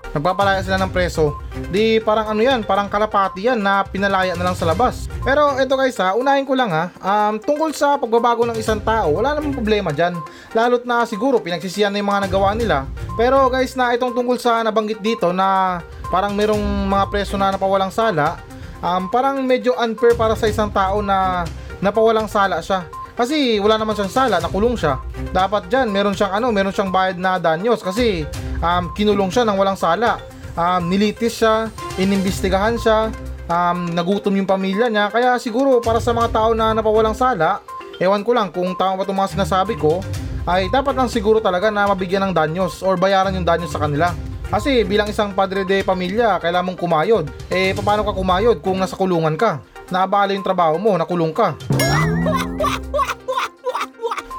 Nagpapalaya 0.09 0.65
sila 0.65 0.81
ng 0.81 0.89
preso. 0.89 1.37
Di 1.69 2.01
parang 2.01 2.33
ano 2.33 2.41
yan, 2.41 2.65
parang 2.65 2.89
kalapati 2.89 3.45
yan 3.45 3.61
na 3.61 3.85
pinalaya 3.85 4.33
na 4.33 4.41
lang 4.49 4.57
sa 4.57 4.65
labas. 4.65 5.05
Pero 5.21 5.53
eto 5.61 5.77
guys 5.77 5.97
ha, 6.01 6.17
unahin 6.17 6.49
ko 6.49 6.57
lang 6.57 6.73
ha, 6.73 6.89
um, 6.97 7.37
tungkol 7.37 7.69
sa 7.77 7.99
pagbabago 8.01 8.41
ng 8.49 8.57
isang 8.57 8.81
tao, 8.81 9.21
wala 9.21 9.37
namang 9.37 9.53
problema 9.53 9.93
dyan. 9.93 10.17
Lalo't 10.57 10.87
na 10.89 11.05
siguro 11.05 11.37
pinagsisiyan 11.37 11.93
na 11.93 12.01
yung 12.01 12.09
mga 12.09 12.25
nagawa 12.25 12.57
nila. 12.57 12.89
Pero 13.13 13.51
guys 13.53 13.77
na 13.77 13.93
itong 13.93 14.17
tungkol 14.17 14.41
sa 14.41 14.65
nabanggit 14.65 14.97
dito 15.03 15.29
na 15.29 15.77
parang 16.09 16.33
merong 16.33 16.89
mga 16.89 17.05
preso 17.13 17.37
na 17.37 17.53
napawalang 17.53 17.93
sala, 17.93 18.41
um, 18.81 19.05
parang 19.13 19.45
medyo 19.45 19.77
unfair 19.77 20.17
para 20.17 20.33
sa 20.33 20.49
isang 20.49 20.73
tao 20.73 21.05
na 21.05 21.45
napawalang 21.85 22.25
sala 22.25 22.65
siya. 22.65 22.89
Kasi 23.19 23.59
wala 23.59 23.75
naman 23.75 23.99
siyang 23.99 24.09
sala, 24.09 24.39
nakulong 24.39 24.79
siya. 24.79 24.95
Dapat 25.35 25.67
dyan, 25.67 25.91
meron 25.91 26.15
siyang 26.15 26.39
ano, 26.39 26.55
meron 26.55 26.71
siyang 26.71 26.87
bayad 26.87 27.19
na 27.19 27.35
danyos 27.35 27.83
kasi 27.83 28.23
um, 28.63 28.91
kinulong 28.95 29.31
siya 29.31 29.43
ng 29.47 29.57
walang 29.57 29.79
sala. 29.79 30.19
Um, 30.59 30.91
nilitis 30.91 31.39
siya, 31.39 31.71
inimbestigahan 31.95 32.75
siya, 32.75 33.13
um, 33.47 33.89
nagutom 33.91 34.35
yung 34.35 34.47
pamilya 34.49 34.87
niya. 34.87 35.07
Kaya 35.09 35.35
siguro 35.39 35.79
para 35.79 35.97
sa 36.03 36.11
mga 36.11 36.29
tao 36.31 36.51
na 36.51 36.75
napawalang 36.75 37.15
sala, 37.15 37.63
ewan 37.99 38.23
ko 38.23 38.31
lang 38.35 38.51
kung 38.51 38.75
tama 38.75 38.99
ba 38.99 39.03
itong 39.07 39.19
mga 39.19 39.33
sinasabi 39.39 39.79
ko, 39.79 40.03
ay 40.47 40.71
dapat 40.71 40.95
lang 40.95 41.11
siguro 41.11 41.43
talaga 41.43 41.69
na 41.69 41.85
mabigyan 41.89 42.29
ng 42.29 42.33
danyos 42.33 42.81
or 42.81 42.95
bayaran 42.95 43.35
yung 43.35 43.45
danyos 43.45 43.71
sa 43.71 43.81
kanila. 43.83 44.11
Kasi 44.49 44.81
bilang 44.81 45.05
isang 45.05 45.37
padre 45.37 45.61
de 45.61 45.85
pamilya, 45.85 46.41
kailangan 46.41 46.73
mong 46.73 46.79
kumayod. 46.81 47.25
Eh, 47.53 47.69
paano 47.77 48.01
ka 48.01 48.17
kumayod 48.17 48.57
kung 48.65 48.81
nasa 48.81 48.97
kulungan 48.97 49.37
ka? 49.37 49.61
Naabala 49.93 50.33
yung 50.33 50.41
trabaho 50.41 50.81
mo, 50.81 50.97
nakulong 50.97 51.29
ka. 51.29 51.53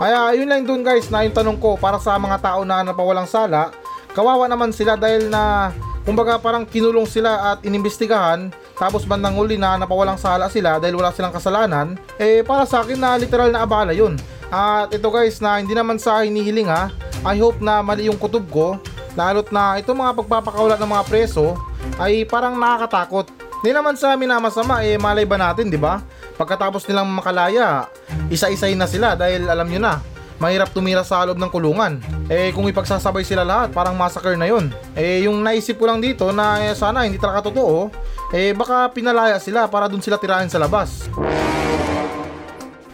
Kaya 0.01 0.35
yun 0.35 0.49
lang 0.51 0.67
dun 0.67 0.83
guys 0.83 1.13
na 1.13 1.23
yung 1.23 1.37
tanong 1.37 1.59
ko 1.63 1.79
para 1.79 2.01
sa 2.03 2.19
mga 2.19 2.43
tao 2.43 2.67
na 2.67 2.83
napawalang 2.83 3.29
sala, 3.29 3.71
kawawa 4.13 4.51
naman 4.51 4.75
sila 4.75 4.99
dahil 4.99 5.31
na 5.31 5.75
kumbaga 6.03 6.41
parang 6.41 6.67
kinulong 6.67 7.07
sila 7.07 7.55
at 7.55 7.63
inimbestigahan 7.63 8.51
tapos 8.81 9.05
bandang 9.05 9.37
huli 9.37 9.61
na 9.61 9.77
napawalang 9.77 10.17
sala 10.17 10.49
sila 10.49 10.81
dahil 10.81 10.97
wala 10.97 11.13
silang 11.13 11.37
kasalanan, 11.37 12.01
eh 12.17 12.41
para 12.41 12.65
sa 12.65 12.81
akin 12.81 12.97
na 12.97 13.21
literal 13.21 13.53
na 13.53 13.69
abala 13.69 13.93
yun. 13.93 14.17
At 14.49 14.89
ito 14.91 15.13
guys 15.13 15.37
na 15.45 15.61
hindi 15.61 15.77
naman 15.77 16.01
sa 16.01 16.25
hinihiling 16.25 16.73
ha, 16.73 16.89
I 17.21 17.37
hope 17.37 17.61
na 17.61 17.85
mali 17.85 18.09
yung 18.09 18.17
kutob 18.17 18.49
ko, 18.49 18.81
lalo't 19.13 19.53
na 19.53 19.77
itong 19.77 20.01
mga 20.01 20.17
pagpapakaulat 20.25 20.81
ng 20.81 20.91
mga 20.97 21.05
preso 21.13 21.61
ay 22.01 22.25
parang 22.25 22.57
nakakatakot. 22.57 23.29
Hindi 23.61 23.77
naman 23.77 24.01
sa 24.01 24.17
amin 24.17 24.33
na 24.33 24.41
masama 24.41 24.81
eh 24.81 24.97
malay 24.97 25.29
ba 25.29 25.37
natin 25.37 25.69
di 25.69 25.77
ba? 25.77 26.01
Pagkatapos 26.41 26.89
nilang 26.89 27.13
makalaya, 27.13 27.85
isa-isahin 28.33 28.81
na 28.81 28.89
sila 28.89 29.13
dahil 29.13 29.45
alam 29.45 29.69
nyo 29.69 29.81
na, 29.85 30.01
mahirap 30.41 30.73
tumira 30.73 31.05
sa 31.05 31.23
loob 31.29 31.37
ng 31.37 31.53
kulungan. 31.53 32.01
Eh 32.33 32.51
kung 32.57 32.67
ipagsasabay 32.67 33.23
sila 33.23 33.45
lahat, 33.45 33.71
parang 33.71 33.95
massacre 33.95 34.35
na 34.35 34.49
yon. 34.49 34.73
Eh 34.97 35.29
yung 35.29 35.45
naisip 35.45 35.77
ko 35.77 35.87
lang 35.87 36.01
dito 36.01 36.33
na 36.33 36.59
eh, 36.65 36.75
sana 36.75 37.05
hindi 37.05 37.21
talaga 37.21 37.53
totoo, 37.53 37.93
eh 38.33 38.57
baka 38.57 38.89
pinalaya 38.91 39.37
sila 39.37 39.69
para 39.69 39.87
dun 39.87 40.01
sila 40.01 40.17
tirahin 40.17 40.49
sa 40.49 40.59
labas. 40.59 41.07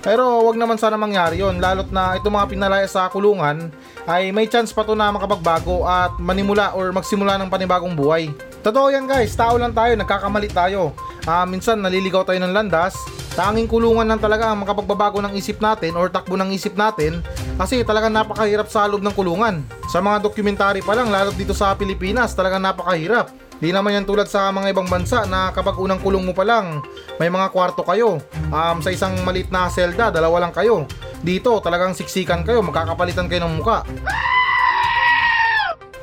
Pero 0.06 0.46
wag 0.46 0.54
naman 0.54 0.78
sana 0.78 0.94
mangyari 0.94 1.42
yon 1.42 1.58
lalot 1.58 1.90
na 1.90 2.14
itong 2.14 2.30
mga 2.30 2.46
pinalaya 2.46 2.86
sa 2.86 3.10
kulungan 3.10 3.74
ay 4.06 4.30
may 4.30 4.46
chance 4.46 4.70
pa 4.70 4.86
to 4.86 4.94
na 4.94 5.10
makapagbago 5.10 5.82
at 5.82 6.14
manimula 6.22 6.70
or 6.78 6.94
magsimula 6.94 7.34
ng 7.42 7.50
panibagong 7.50 7.98
buhay. 7.98 8.30
Totoo 8.62 8.94
yan 8.94 9.10
guys, 9.10 9.34
tao 9.34 9.58
lang 9.58 9.74
tayo, 9.74 9.98
nagkakamali 9.98 10.46
tayo. 10.54 10.94
Ah, 11.26 11.42
minsan 11.42 11.82
naliligaw 11.82 12.22
tayo 12.22 12.38
ng 12.38 12.54
landas, 12.54 12.94
tanging 13.36 13.68
kulungan 13.68 14.08
lang 14.08 14.16
talaga 14.16 14.48
ang 14.50 14.64
makapagbabago 14.64 15.20
ng 15.20 15.36
isip 15.36 15.60
natin 15.60 15.92
or 15.92 16.08
takbo 16.08 16.40
ng 16.40 16.50
isip 16.56 16.72
natin 16.72 17.20
kasi 17.60 17.84
talagang 17.84 18.16
napakahirap 18.16 18.66
sa 18.72 18.88
loob 18.88 19.04
ng 19.04 19.12
kulungan. 19.12 19.60
Sa 19.92 20.00
mga 20.00 20.24
dokumentary 20.24 20.80
pa 20.80 20.96
lang, 20.96 21.12
lalo 21.12 21.30
dito 21.36 21.52
sa 21.52 21.76
Pilipinas, 21.76 22.32
talagang 22.32 22.64
napakahirap. 22.64 23.28
Di 23.56 23.72
naman 23.72 23.96
yan 23.96 24.04
tulad 24.04 24.28
sa 24.28 24.52
mga 24.52 24.72
ibang 24.72 24.88
bansa 24.88 25.24
na 25.24 25.48
kapag 25.52 25.76
unang 25.80 26.00
kulong 26.00 26.24
mo 26.28 26.32
pa 26.36 26.44
lang, 26.44 26.84
may 27.16 27.32
mga 27.32 27.52
kwarto 27.52 27.80
kayo. 27.84 28.20
Um, 28.52 28.84
sa 28.84 28.92
isang 28.92 29.16
maliit 29.24 29.48
na 29.48 29.72
selda, 29.72 30.12
dalawa 30.12 30.48
lang 30.48 30.52
kayo. 30.52 30.84
Dito, 31.24 31.60
talagang 31.64 31.96
siksikan 31.96 32.44
kayo, 32.44 32.60
magkakapalitan 32.60 33.28
kayo 33.28 33.48
ng 33.48 33.56
muka. 33.56 33.84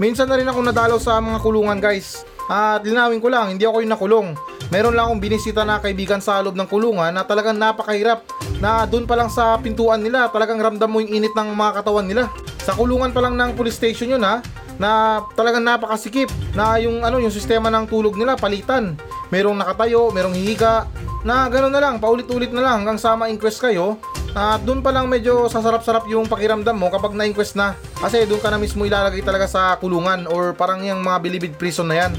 Minsan 0.01 0.25
na 0.25 0.37
rin 0.41 0.49
ako 0.49 0.59
nadalaw 0.65 0.97
sa 0.97 1.21
mga 1.21 1.37
kulungan 1.45 1.77
guys. 1.77 2.25
At 2.49 2.81
linawin 2.81 3.21
ko 3.21 3.29
lang, 3.29 3.53
hindi 3.53 3.63
ako 3.69 3.85
yung 3.85 3.93
nakulong. 3.93 4.27
Meron 4.73 4.97
lang 4.97 5.05
akong 5.05 5.21
binisita 5.21 5.61
na 5.61 5.77
kaibigan 5.77 6.17
sa 6.17 6.41
loob 6.41 6.57
ng 6.57 6.65
kulungan 6.65 7.13
na 7.13 7.21
talagang 7.21 7.53
napakahirap 7.53 8.25
na 8.57 8.89
doon 8.89 9.05
pa 9.05 9.13
lang 9.13 9.29
sa 9.29 9.53
pintuan 9.61 10.01
nila 10.01 10.25
talagang 10.33 10.57
ramdam 10.57 10.89
mo 10.89 10.97
yung 10.97 11.13
init 11.13 11.29
ng 11.37 11.53
mga 11.53 11.85
katawan 11.85 12.09
nila. 12.09 12.33
Sa 12.65 12.73
kulungan 12.73 13.13
pa 13.13 13.21
lang 13.21 13.37
ng 13.37 13.53
police 13.53 13.77
station 13.77 14.17
yun 14.17 14.25
ha, 14.25 14.41
na 14.81 15.21
talagang 15.37 15.61
napakasikip 15.61 16.25
na 16.57 16.81
yung 16.81 17.05
ano 17.05 17.21
yung 17.21 17.29
sistema 17.29 17.69
ng 17.69 17.85
tulog 17.85 18.17
nila 18.17 18.33
palitan. 18.33 18.97
Merong 19.29 19.61
nakatayo, 19.61 20.09
merong 20.09 20.33
hihiga, 20.33 20.89
na 21.21 21.47
gano'n 21.47 21.69
na 21.69 21.79
lang, 21.79 22.01
paulit-ulit 22.01 22.49
na 22.49 22.65
lang 22.65 22.73
hanggang 22.81 22.97
sa 22.97 23.13
ma-inquest 23.13 23.61
kayo. 23.61 24.01
At 24.33 24.65
doon 24.65 24.81
pa 24.81 24.89
lang 24.89 25.05
medyo 25.05 25.45
sasarap-sarap 25.53 26.09
yung 26.09 26.25
pakiramdam 26.25 26.73
mo 26.73 26.89
kapag 26.89 27.13
na-inquest 27.13 27.53
na. 27.53 27.77
Kasi 28.01 28.25
doon 28.25 28.41
ka 28.41 28.49
na 28.49 28.57
mismo 28.57 28.83
ilalagay 28.83 29.21
talaga 29.21 29.45
sa 29.45 29.77
kulungan 29.77 30.25
or 30.25 30.57
parang 30.57 30.81
yung 30.81 31.05
mga 31.05 31.17
bilibid 31.21 31.53
prison 31.62 31.88
na 31.88 32.09
yan. 32.09 32.13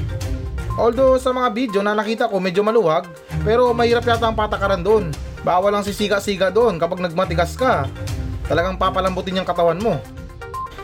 Although 0.75 1.15
sa 1.15 1.31
mga 1.31 1.49
video 1.55 1.79
na 1.79 1.95
nakita 1.95 2.27
ko 2.27 2.39
medyo 2.43 2.59
maluwag, 2.59 3.07
pero 3.47 3.71
mahirap 3.71 4.03
yata 4.03 4.27
ang 4.27 4.35
patakaran 4.35 4.83
doon. 4.83 5.11
Bawal 5.45 5.71
ang 5.71 5.85
sisiga-siga 5.87 6.51
doon 6.51 6.75
kapag 6.75 6.99
nagmatigas 6.99 7.55
ka. 7.55 7.87
Talagang 8.45 8.75
papalambutin 8.75 9.39
yung 9.39 9.47
katawan 9.47 9.79
mo. 9.79 9.97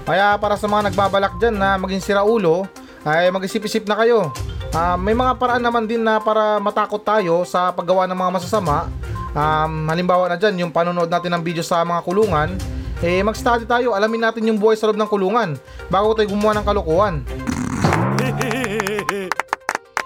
Kaya 0.08 0.40
para 0.40 0.56
sa 0.56 0.66
mga 0.66 0.90
nagbabalak 0.90 1.38
dyan 1.38 1.60
na 1.60 1.76
maging 1.78 2.02
siraulo, 2.02 2.66
ay 3.06 3.30
mag-isip-isip 3.34 3.86
na 3.86 4.00
kayo. 4.00 4.32
Ah, 4.72 4.96
may 4.96 5.12
mga 5.12 5.36
paraan 5.36 5.62
naman 5.62 5.84
din 5.84 6.00
na 6.00 6.24
para 6.24 6.56
matakot 6.64 7.04
tayo 7.04 7.44
sa 7.44 7.76
paggawa 7.76 8.08
ng 8.08 8.16
mga 8.16 8.32
masasama. 8.32 8.88
Um, 9.32 9.88
halimbawa 9.92 10.32
na 10.32 10.40
dyan, 10.40 10.68
yung 10.68 10.72
panonood 10.72 11.12
natin 11.12 11.32
ng 11.36 11.44
video 11.44 11.64
sa 11.64 11.84
mga 11.84 12.04
kulungan, 12.04 12.56
eh 13.02 13.20
mag-study 13.26 13.66
tayo, 13.66 13.98
alamin 13.98 14.30
natin 14.30 14.46
yung 14.46 14.62
buhay 14.62 14.78
sa 14.78 14.86
loob 14.86 15.00
ng 15.00 15.10
kulungan 15.10 15.58
bago 15.90 16.14
tayo 16.14 16.30
gumawa 16.30 16.60
ng 16.60 16.66
kalokohan. 16.68 17.16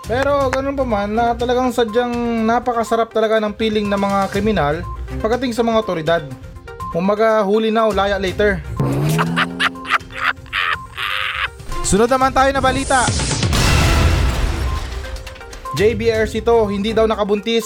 Pero 0.05 0.53
ganun 0.53 0.77
pa 0.77 0.85
man 0.85 1.17
na 1.17 1.33
talagang 1.33 1.73
sadyang 1.73 2.45
napakasarap 2.45 3.09
talaga 3.09 3.41
ng 3.41 3.57
feeling 3.57 3.89
ng 3.89 3.97
mga 3.97 4.19
kriminal 4.29 4.85
pagdating 5.17 5.49
sa 5.49 5.65
mga 5.65 5.81
otoridad. 5.81 6.21
Umaga 6.93 7.41
huli 7.41 7.73
now, 7.73 7.89
laya 7.89 8.21
later. 8.21 8.61
Sunod 11.89 12.05
naman 12.05 12.29
tayo 12.31 12.53
na 12.53 12.61
balita. 12.61 13.01
JBRC 15.75 16.39
to, 16.45 16.71
hindi 16.71 16.95
daw 16.95 17.03
nakabuntis. 17.09 17.65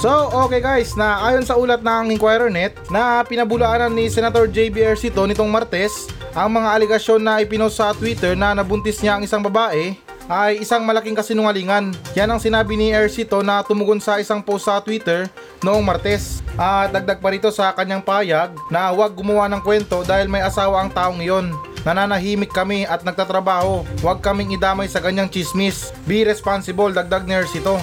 So, 0.00 0.32
okay 0.48 0.64
guys, 0.64 0.96
na 0.96 1.20
ayon 1.28 1.44
sa 1.44 1.60
ulat 1.60 1.84
ng 1.84 2.16
Inquirer.net 2.16 2.88
na 2.88 3.20
pinabulaanan 3.20 3.92
ni 3.92 4.08
Senator 4.08 4.48
JBRC 4.48 5.12
to 5.12 5.28
nitong 5.28 5.52
Martes 5.52 6.08
ang 6.32 6.56
mga 6.56 6.80
aligasyon 6.80 7.20
na 7.20 7.44
ipinost 7.44 7.76
sa 7.76 7.92
Twitter 7.92 8.32
na 8.32 8.56
nabuntis 8.56 9.04
niya 9.04 9.20
ang 9.20 9.22
isang 9.28 9.44
babae 9.44 10.00
ay 10.30 10.62
isang 10.62 10.86
malaking 10.86 11.18
kasinungalingan. 11.18 11.90
Yan 12.14 12.30
ang 12.30 12.38
sinabi 12.38 12.78
ni 12.78 12.94
Ercito 12.94 13.42
na 13.42 13.66
tumugon 13.66 13.98
sa 13.98 14.22
isang 14.22 14.38
post 14.38 14.70
sa 14.70 14.78
Twitter 14.78 15.26
noong 15.66 15.82
Martes. 15.82 16.38
At 16.54 16.94
dagdag 16.94 17.18
pa 17.18 17.34
rito 17.34 17.50
sa 17.50 17.74
kanyang 17.74 18.06
payag 18.06 18.54
na 18.70 18.94
huwag 18.94 19.10
gumawa 19.10 19.50
ng 19.50 19.58
kwento 19.58 20.06
dahil 20.06 20.30
may 20.30 20.38
asawa 20.38 20.86
ang 20.86 20.90
taong 20.94 21.18
iyon. 21.18 21.50
Nananahimik 21.82 22.54
kami 22.54 22.86
at 22.86 23.02
nagtatrabaho. 23.02 23.82
Huwag 24.06 24.22
kaming 24.22 24.54
idamay 24.54 24.86
sa 24.86 25.02
ganyang 25.02 25.26
chismis. 25.26 25.90
Be 26.06 26.22
responsible, 26.22 26.94
dagdag 26.94 27.26
ni 27.26 27.34
Ercito. 27.34 27.82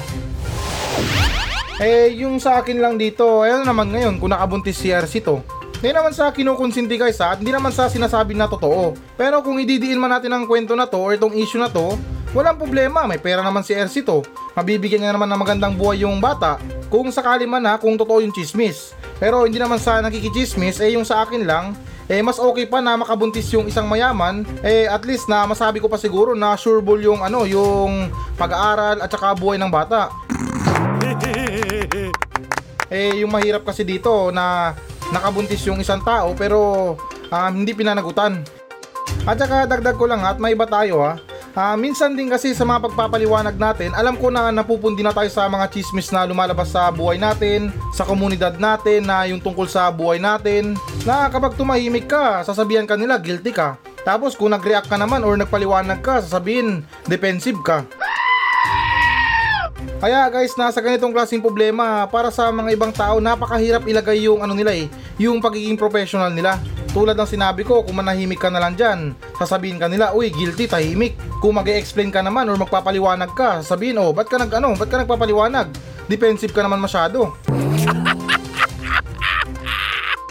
Eh, 1.84 2.16
yung 2.16 2.40
sa 2.40 2.64
akin 2.64 2.80
lang 2.80 2.96
dito, 2.96 3.44
ayun 3.44 3.68
naman 3.68 3.92
ngayon 3.92 4.24
kung 4.24 4.32
nakabuntis 4.32 4.80
si 4.80 4.88
Ercito. 4.88 5.44
Hindi 5.78 5.94
naman 5.94 6.10
sa 6.10 6.34
kinukonsinti 6.34 6.98
guys 6.98 7.22
ha, 7.22 7.38
hindi 7.38 7.54
naman 7.54 7.70
sa 7.70 7.86
sinasabi 7.86 8.34
na 8.34 8.50
totoo. 8.50 8.98
Pero 9.14 9.46
kung 9.46 9.62
ididiin 9.62 10.02
man 10.02 10.10
natin 10.10 10.34
ang 10.34 10.50
kwento 10.50 10.74
na 10.74 10.90
to 10.90 10.98
or 10.98 11.14
itong 11.14 11.38
issue 11.38 11.62
na 11.62 11.70
to, 11.70 11.94
walang 12.38 12.62
problema, 12.62 13.10
may 13.10 13.18
pera 13.18 13.42
naman 13.42 13.66
si 13.66 13.74
Ercito. 13.74 14.22
Mabibigyan 14.54 15.02
niya 15.02 15.18
naman 15.18 15.26
ng 15.26 15.42
magandang 15.42 15.74
buhay 15.74 16.06
yung 16.06 16.22
bata. 16.22 16.62
Kung 16.86 17.10
sakali 17.10 17.50
man 17.50 17.66
ha, 17.66 17.82
kung 17.82 17.98
totoo 17.98 18.22
yung 18.22 18.30
chismis. 18.30 18.94
Pero 19.18 19.50
hindi 19.50 19.58
naman 19.58 19.82
sa 19.82 20.06
nakikichismis, 20.06 20.78
eh 20.86 20.94
yung 20.94 21.02
sa 21.02 21.26
akin 21.26 21.50
lang, 21.50 21.74
eh 22.06 22.22
mas 22.22 22.38
okay 22.38 22.70
pa 22.70 22.78
na 22.78 22.94
makabuntis 22.94 23.50
yung 23.58 23.66
isang 23.66 23.90
mayaman, 23.90 24.46
eh 24.62 24.86
at 24.86 25.02
least 25.02 25.26
na 25.26 25.50
masabi 25.50 25.82
ko 25.82 25.90
pa 25.90 25.98
siguro 25.98 26.38
na 26.38 26.54
sureball 26.54 27.02
yung 27.02 27.26
ano, 27.26 27.50
yung 27.50 28.14
pag-aaral 28.38 29.02
at 29.02 29.10
saka 29.10 29.34
buhay 29.34 29.58
ng 29.58 29.74
bata. 29.74 30.14
eh 32.94 33.18
yung 33.18 33.34
mahirap 33.34 33.66
kasi 33.66 33.82
dito 33.82 34.30
na 34.30 34.78
nakabuntis 35.10 35.60
yung 35.68 35.82
isang 35.82 36.00
tao 36.06 36.38
pero 36.38 36.94
um, 37.34 37.52
hindi 37.52 37.74
pinanagutan. 37.74 38.46
At 39.26 39.42
saka 39.42 39.66
dagdag 39.66 39.98
ko 39.98 40.06
lang 40.06 40.22
at 40.22 40.38
may 40.38 40.54
iba 40.54 40.70
tayo 40.70 41.02
ha. 41.02 41.18
Ah, 41.58 41.74
minsan 41.74 42.14
din 42.14 42.30
kasi 42.30 42.54
sa 42.54 42.62
mga 42.62 42.86
pagpapaliwanag 42.86 43.58
natin, 43.58 43.90
alam 43.98 44.14
ko 44.14 44.30
na 44.30 44.54
napupundi 44.54 45.02
na 45.02 45.10
tayo 45.10 45.26
sa 45.34 45.50
mga 45.50 45.66
chismis 45.74 46.14
na 46.14 46.22
lumalabas 46.22 46.70
sa 46.70 46.94
buhay 46.94 47.18
natin, 47.18 47.74
sa 47.98 48.06
komunidad 48.06 48.62
natin, 48.62 49.10
na 49.10 49.26
yung 49.26 49.42
tungkol 49.42 49.66
sa 49.66 49.90
buhay 49.90 50.22
natin, 50.22 50.78
na 51.02 51.26
kapag 51.34 51.58
tumahimik 51.58 52.06
ka, 52.06 52.46
sasabihan 52.46 52.86
ka 52.86 52.94
nila 52.94 53.18
guilty 53.18 53.50
ka. 53.50 53.74
Tapos 54.06 54.38
kung 54.38 54.54
nag-react 54.54 54.86
ka 54.86 55.02
naman 55.02 55.26
or 55.26 55.34
nagpaliwanag 55.34 55.98
ka, 56.06 56.22
sasabihin 56.22 56.86
defensive 57.10 57.58
ka. 57.66 57.90
Kaya 59.98 60.30
guys, 60.30 60.54
nasa 60.62 60.78
ganitong 60.78 61.10
klaseng 61.10 61.42
problema, 61.42 62.06
para 62.06 62.30
sa 62.30 62.54
mga 62.54 62.70
ibang 62.78 62.94
tao, 62.94 63.18
napakahirap 63.18 63.82
ilagay 63.90 64.30
yung 64.30 64.46
ano 64.46 64.54
nila 64.54 64.78
eh, 64.78 64.86
yung 65.18 65.42
pagiging 65.42 65.78
professional 65.78 66.30
nila. 66.34 66.62
Tulad 66.94 67.14
ng 67.14 67.30
sinabi 67.30 67.62
ko, 67.62 67.86
kung 67.86 68.00
manahimik 68.02 68.42
ka 68.42 68.50
na 68.50 68.62
lang 68.62 68.74
dyan, 68.74 69.14
sasabihin 69.38 69.78
ka 69.78 69.86
nila, 69.86 70.14
uy, 70.18 70.34
guilty, 70.34 70.66
tahimik. 70.66 71.18
Kung 71.38 71.54
mag 71.58 71.70
explain 71.70 72.10
ka 72.10 72.26
naman 72.26 72.50
or 72.50 72.58
magpapaliwanag 72.58 73.34
ka, 73.38 73.62
sasabihin, 73.62 74.02
oh, 74.02 74.10
ba't 74.16 74.26
ka 74.26 74.42
nag, 74.42 74.50
ano, 74.50 74.74
ba't 74.74 74.90
ka 74.90 74.98
nagpapaliwanag? 75.06 75.70
Defensive 76.10 76.56
ka 76.56 76.66
naman 76.66 76.82
masyado. 76.82 77.36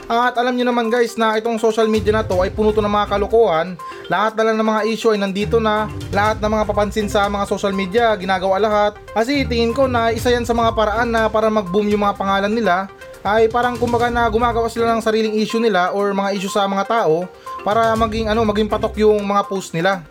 At 0.06 0.38
alam 0.38 0.54
nyo 0.54 0.70
naman 0.70 0.86
guys 0.86 1.18
na 1.18 1.34
itong 1.34 1.58
social 1.58 1.90
media 1.90 2.14
na 2.14 2.22
to 2.22 2.38
ay 2.38 2.54
puno 2.54 2.70
ng 2.70 2.86
mga 2.86 3.10
kalokohan. 3.10 3.74
Lahat 4.06 4.38
na 4.38 4.46
lang 4.46 4.56
ng 4.62 4.68
mga 4.70 4.82
issue 4.86 5.10
ay 5.10 5.18
nandito 5.18 5.58
na. 5.58 5.90
Lahat 6.14 6.38
ng 6.38 6.46
mga 6.46 6.64
papansin 6.70 7.10
sa 7.10 7.26
mga 7.26 7.42
social 7.50 7.74
media, 7.74 8.14
ginagawa 8.14 8.62
lahat. 8.62 8.94
Kasi 9.10 9.42
tingin 9.50 9.74
ko 9.74 9.90
na 9.90 10.14
isa 10.14 10.30
yan 10.30 10.46
sa 10.46 10.54
mga 10.54 10.78
paraan 10.78 11.10
na 11.10 11.26
para 11.26 11.50
mag-boom 11.50 11.90
yung 11.90 12.06
mga 12.06 12.14
pangalan 12.14 12.54
nila. 12.54 12.86
Ay 13.22 13.48
parang 13.48 13.78
kumbaga 13.78 14.10
na 14.12 14.26
gumagawa 14.28 14.66
sila 14.68 14.90
ng 14.92 15.00
sariling 15.04 15.36
issue 15.38 15.62
nila 15.62 15.94
or 15.94 16.12
mga 16.12 16.36
issue 16.36 16.52
sa 16.52 16.68
mga 16.68 16.84
tao 16.88 17.24
para 17.62 17.94
maging 17.96 18.28
ano 18.28 18.42
maging 18.44 18.68
patok 18.68 19.00
yung 19.00 19.22
mga 19.24 19.42
post 19.48 19.72
nila. 19.72 20.04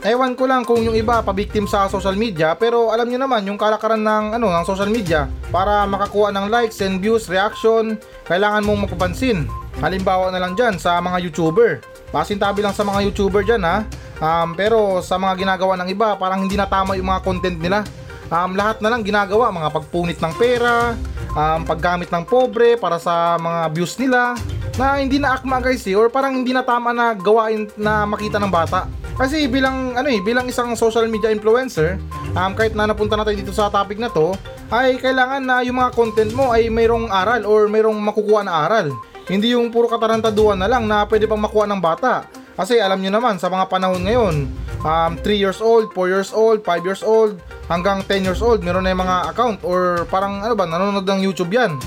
Ewan 0.00 0.32
ko 0.32 0.48
lang 0.48 0.64
kung 0.64 0.80
yung 0.80 0.96
iba 0.96 1.20
pa-victim 1.20 1.68
sa 1.68 1.84
social 1.92 2.16
media 2.16 2.56
pero 2.56 2.88
alam 2.88 3.04
niyo 3.04 3.20
naman 3.20 3.44
yung 3.44 3.60
kalakaran 3.60 4.00
ng 4.00 4.40
ano 4.40 4.48
ng 4.48 4.64
social 4.64 4.88
media 4.88 5.28
para 5.52 5.84
makakuha 5.84 6.32
ng 6.32 6.48
likes 6.48 6.80
and 6.80 7.04
views, 7.04 7.28
reaction, 7.28 8.00
kailangan 8.24 8.64
mong 8.64 8.88
mapapansin. 8.88 9.44
Halimbawa 9.76 10.32
na 10.32 10.40
lang 10.40 10.56
dyan 10.56 10.80
sa 10.80 10.96
mga 11.04 11.20
YouTuber. 11.28 11.84
Pasintabi 12.16 12.64
lang 12.64 12.72
sa 12.72 12.80
mga 12.80 13.12
YouTuber 13.12 13.44
dyan 13.44 13.60
ha. 13.60 13.84
Um, 14.20 14.52
pero 14.56 15.00
sa 15.04 15.20
mga 15.20 15.36
ginagawa 15.36 15.76
ng 15.80 15.88
iba 15.92 16.16
parang 16.16 16.44
hindi 16.44 16.56
na 16.56 16.64
tama 16.64 16.96
yung 16.96 17.08
mga 17.12 17.20
content 17.20 17.60
nila. 17.60 17.84
Um, 18.30 18.54
lahat 18.54 18.78
na 18.78 18.94
lang 18.94 19.02
ginagawa 19.02 19.50
mga 19.50 19.74
pagpunit 19.74 20.18
ng 20.22 20.34
pera, 20.38 20.94
um, 21.34 21.66
paggamit 21.66 22.08
ng 22.14 22.22
pobre 22.22 22.78
para 22.78 22.96
sa 23.02 23.34
mga 23.34 23.60
views 23.74 23.98
nila 23.98 24.38
na 24.78 25.02
hindi 25.02 25.18
na 25.18 25.34
akma 25.34 25.58
guys 25.58 25.82
eh, 25.90 25.98
or 25.98 26.06
parang 26.06 26.38
hindi 26.38 26.54
na 26.54 26.62
tama 26.62 26.94
na 26.94 27.10
gawain 27.12 27.66
na 27.74 28.06
makita 28.06 28.38
ng 28.38 28.48
bata. 28.48 28.86
Kasi 29.18 29.50
bilang 29.50 29.98
ano 29.98 30.08
eh, 30.08 30.22
bilang 30.22 30.48
isang 30.48 30.72
social 30.78 31.04
media 31.10 31.28
influencer, 31.28 32.00
um, 32.38 32.54
kahit 32.54 32.72
na 32.72 32.88
napunta 32.88 33.18
na 33.18 33.26
tayo 33.26 33.36
dito 33.36 33.52
sa 33.52 33.68
topic 33.68 33.98
na 33.98 34.08
to, 34.08 34.32
ay 34.70 34.96
kailangan 35.02 35.42
na 35.42 35.66
yung 35.66 35.82
mga 35.82 35.92
content 35.92 36.30
mo 36.30 36.54
ay 36.54 36.70
mayroong 36.70 37.10
aral 37.10 37.42
or 37.44 37.66
mayroong 37.66 37.98
makukuha 37.98 38.46
na 38.46 38.64
aral. 38.64 38.94
Hindi 39.26 39.58
yung 39.58 39.74
puro 39.74 39.90
katarantaduan 39.90 40.58
na 40.58 40.70
lang 40.70 40.86
na 40.86 41.02
pwede 41.06 41.26
pang 41.26 41.42
makuha 41.42 41.66
ng 41.66 41.82
bata. 41.82 42.26
Kasi 42.60 42.76
alam 42.76 43.00
nyo 43.00 43.08
naman 43.08 43.40
sa 43.40 43.48
mga 43.48 43.72
panahon 43.72 44.04
ngayon, 44.04 44.44
um, 44.84 45.12
3 45.16 45.32
years 45.32 45.64
old, 45.64 45.88
4 45.96 46.12
years 46.12 46.28
old, 46.28 46.60
5 46.60 46.84
years 46.84 47.00
old, 47.00 47.40
hanggang 47.72 48.04
10 48.04 48.20
years 48.20 48.44
old, 48.44 48.60
meron 48.60 48.84
na 48.84 48.92
yung 48.92 49.00
mga 49.00 49.32
account 49.32 49.64
or 49.64 50.04
parang 50.12 50.44
ano 50.44 50.52
ba, 50.52 50.68
nanonood 50.68 51.08
ng 51.08 51.24
YouTube 51.24 51.56
yan. 51.56 51.80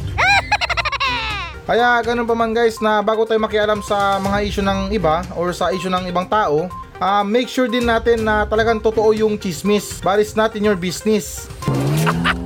Kaya 1.70 2.02
ganun 2.02 2.26
pa 2.26 2.34
man 2.34 2.58
guys 2.58 2.82
na 2.82 3.06
bago 3.06 3.22
tayo 3.22 3.38
makialam 3.38 3.86
sa 3.86 4.18
mga 4.18 4.38
issue 4.50 4.66
ng 4.66 4.90
iba 4.90 5.22
or 5.38 5.54
sa 5.54 5.70
issue 5.70 5.94
ng 5.94 6.10
ibang 6.10 6.26
tao, 6.26 6.66
ah, 6.98 7.22
make 7.22 7.46
sure 7.46 7.70
din 7.70 7.86
natin 7.86 8.26
na 8.26 8.50
talagang 8.50 8.82
totoo 8.82 9.14
yung 9.14 9.38
chismis. 9.38 10.02
Baris 10.02 10.34
natin 10.34 10.66
your 10.66 10.74
business. 10.74 11.46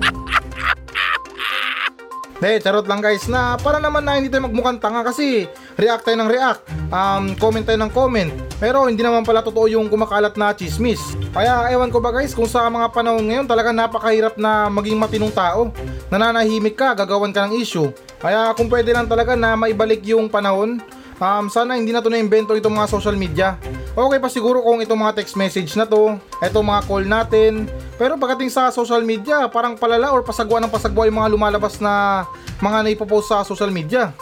De, 2.37 2.61
charot 2.61 2.85
lang 2.85 3.01
guys 3.01 3.25
na 3.25 3.57
para 3.57 3.81
naman 3.81 4.05
na 4.05 4.19
hindi 4.19 4.29
tayo 4.29 4.45
magmukhang 4.45 4.77
tanga 4.77 5.01
kasi 5.01 5.49
react 5.73 6.05
tayo 6.05 6.21
ng 6.21 6.29
react, 6.29 6.69
um, 6.91 7.35
comment 7.37 7.63
tayo 7.63 7.79
ng 7.79 7.91
comment. 7.91 8.31
Pero 8.57 8.89
hindi 8.89 9.05
naman 9.05 9.21
pala 9.21 9.45
totoo 9.45 9.69
yung 9.69 9.87
kumakalat 9.91 10.33
na 10.39 10.55
chismis. 10.55 10.99
Kaya 11.35 11.69
ewan 11.71 11.93
ko 11.93 12.01
ba 12.01 12.09
guys 12.09 12.33
kung 12.33 12.49
sa 12.49 12.65
mga 12.67 12.89
panahon 12.89 13.23
ngayon 13.27 13.45
talaga 13.45 13.69
napakahirap 13.69 14.35
na 14.39 14.71
maging 14.71 14.97
matinong 14.97 15.33
tao. 15.33 15.69
Nananahimik 16.09 16.73
ka, 16.79 16.97
gagawan 16.97 17.35
ka 17.35 17.45
ng 17.45 17.59
issue. 17.59 17.91
Kaya 18.17 18.55
kung 18.57 18.71
pwede 18.71 18.95
lang 18.95 19.05
talaga 19.05 19.37
na 19.37 19.53
maibalik 19.53 20.01
yung 20.09 20.25
panahon, 20.25 20.81
um, 21.21 21.45
sana 21.51 21.77
hindi 21.77 21.93
na 21.93 22.01
to 22.01 22.09
na-invento 22.09 22.57
itong 22.57 22.73
mga 22.73 22.89
social 22.89 23.13
media. 23.13 23.57
Okay 23.97 24.21
pa 24.21 24.29
siguro 24.29 24.61
kung 24.61 24.77
itong 24.81 25.01
mga 25.01 25.21
text 25.21 25.33
message 25.33 25.73
na 25.73 25.85
to, 25.85 26.21
itong 26.41 26.65
mga 26.65 26.81
call 26.85 27.05
natin. 27.05 27.65
Pero 27.97 28.13
pagdating 28.13 28.53
sa 28.53 28.69
social 28.69 29.01
media, 29.01 29.49
parang 29.49 29.73
palala 29.73 30.13
or 30.13 30.21
pasagwa 30.21 30.61
ng 30.61 30.69
pasagwa 30.69 31.09
yung 31.09 31.17
mga 31.17 31.33
lumalabas 31.33 31.81
na 31.81 32.25
mga 32.61 32.85
naipopost 32.85 33.33
sa 33.33 33.41
social 33.41 33.73
media. 33.73 34.13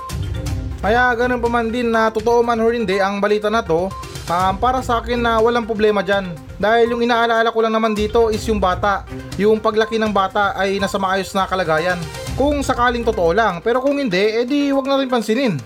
Kaya 0.86 1.18
ganun 1.18 1.42
pa 1.42 1.50
man 1.50 1.74
din 1.74 1.90
na 1.90 2.14
totoo 2.14 2.46
man 2.46 2.62
or 2.62 2.70
hindi 2.70 3.02
ang 3.02 3.18
balita 3.18 3.50
na 3.50 3.66
to, 3.66 3.90
um, 4.30 4.54
para 4.62 4.86
sa 4.86 5.02
akin 5.02 5.18
na 5.18 5.42
walang 5.42 5.66
problema 5.66 6.06
dyan. 6.06 6.30
Dahil 6.62 6.94
yung 6.94 7.02
inaalaala 7.02 7.50
ko 7.50 7.58
lang 7.66 7.74
naman 7.74 7.98
dito 7.98 8.30
is 8.30 8.46
yung 8.46 8.62
bata. 8.62 9.02
Yung 9.42 9.58
paglaki 9.58 9.98
ng 9.98 10.14
bata 10.14 10.54
ay 10.54 10.78
nasa 10.78 11.02
maayos 11.02 11.34
na 11.34 11.50
kalagayan. 11.50 11.98
Kung 12.38 12.62
sakaling 12.62 13.02
totoo 13.02 13.34
lang, 13.34 13.66
pero 13.66 13.82
kung 13.82 13.98
hindi, 13.98 14.46
edi 14.46 14.70
wag 14.70 14.86
na 14.86 15.02
rin 15.02 15.10
pansinin. 15.10 15.58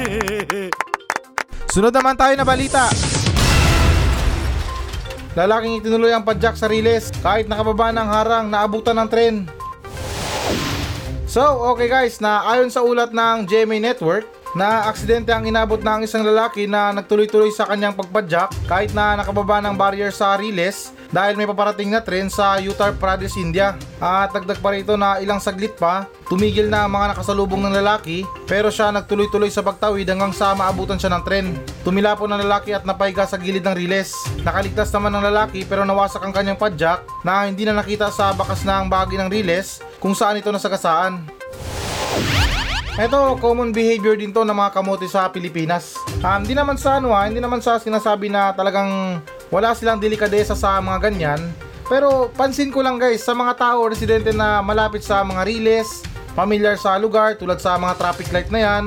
Sunod 1.76 1.92
naman 1.92 2.16
tayo 2.16 2.32
na 2.32 2.48
balita. 2.48 2.88
Lalaking 5.36 5.84
itinuloy 5.84 6.16
ang 6.16 6.24
padjak 6.24 6.56
sa 6.56 6.64
Riles 6.64 7.12
kahit 7.20 7.44
nakababa 7.44 7.92
ng 7.92 8.08
harang 8.08 8.48
naabutan 8.48 8.96
ng 9.04 9.08
tren. 9.12 9.36
So, 11.32 11.40
okay 11.72 11.88
guys, 11.88 12.20
na 12.20 12.44
ayon 12.44 12.68
sa 12.68 12.84
ulat 12.84 13.08
ng 13.08 13.48
GMA 13.48 13.80
Network, 13.80 14.28
na 14.52 14.84
aksidente 14.84 15.32
ang 15.32 15.48
inabot 15.48 15.80
ng 15.80 16.04
isang 16.04 16.20
lalaki 16.20 16.68
na 16.68 16.92
nagtuloy-tuloy 16.92 17.48
sa 17.48 17.64
kanyang 17.64 17.96
pagpadyak 17.96 18.52
kahit 18.68 18.92
na 18.92 19.16
nakababa 19.16 19.64
ng 19.64 19.72
barrier 19.72 20.12
sa 20.12 20.36
Riles 20.36 20.92
dahil 21.08 21.40
may 21.40 21.48
paparating 21.48 21.88
na 21.88 22.04
tren 22.04 22.28
sa 22.28 22.60
Uttar 22.60 22.92
Pradesh, 23.00 23.40
India. 23.40 23.80
At 23.96 24.36
dagdag 24.36 24.60
pa 24.60 24.76
rito 24.76 24.92
na 25.00 25.24
ilang 25.24 25.40
saglit 25.40 25.72
pa, 25.80 26.04
tumigil 26.28 26.68
na 26.68 26.84
ang 26.84 26.92
mga 26.92 27.16
nakasalubong 27.16 27.64
ng 27.64 27.80
lalaki 27.80 28.28
pero 28.44 28.68
siya 28.68 28.92
nagtuloy-tuloy 28.92 29.48
sa 29.48 29.64
pagtawid 29.64 30.04
hanggang 30.12 30.36
sa 30.36 30.52
maabutan 30.52 31.00
siya 31.00 31.16
ng 31.16 31.24
tren. 31.24 31.56
Tumila 31.80 32.12
po 32.12 32.28
ng 32.28 32.44
lalaki 32.44 32.76
at 32.76 32.84
napaiga 32.84 33.24
sa 33.24 33.40
gilid 33.40 33.64
ng 33.64 33.72
riles. 33.72 34.12
Nakaligtas 34.44 34.92
naman 34.92 35.16
ng 35.16 35.32
lalaki 35.32 35.64
pero 35.64 35.88
nawasak 35.88 36.20
ang 36.20 36.36
kanyang 36.36 36.60
padyak 36.60 37.00
na 37.24 37.48
hindi 37.48 37.64
na 37.64 37.80
nakita 37.80 38.12
sa 38.12 38.36
bakas 38.36 38.68
ang 38.68 38.92
bahagi 38.92 39.16
ng 39.16 39.32
riles 39.32 39.80
kung 40.02 40.18
saan 40.18 40.42
ito 40.42 40.50
nasagasaan. 40.50 41.22
Ito, 42.98 43.40
common 43.40 43.72
behavior 43.72 44.18
din 44.18 44.34
to 44.34 44.44
ng 44.44 44.52
mga 44.52 44.74
kamote 44.74 45.08
sa 45.08 45.30
Pilipinas. 45.30 45.96
Um, 46.20 46.44
hindi 46.44 46.52
naman 46.52 46.76
sa 46.76 47.00
ano 47.00 47.14
ha, 47.16 47.24
hindi 47.24 47.40
naman 47.40 47.62
sa 47.64 47.80
sinasabi 47.80 48.28
na 48.28 48.52
talagang 48.52 49.22
wala 49.48 49.72
silang 49.72 50.02
delikadesa 50.02 50.52
sa 50.52 50.76
mga 50.82 51.08
ganyan. 51.08 51.40
Pero 51.88 52.28
pansin 52.36 52.68
ko 52.68 52.84
lang 52.84 53.00
guys, 53.00 53.24
sa 53.24 53.32
mga 53.32 53.56
tao 53.56 53.88
residente 53.88 54.34
na 54.34 54.60
malapit 54.60 55.00
sa 55.00 55.24
mga 55.24 55.40
riles, 55.48 56.04
familiar 56.32 56.76
sa 56.80 56.96
lugar 56.96 57.36
tulad 57.36 57.60
sa 57.60 57.76
mga 57.76 57.94
traffic 58.00 58.28
light 58.32 58.48
na 58.48 58.60
yan, 58.60 58.84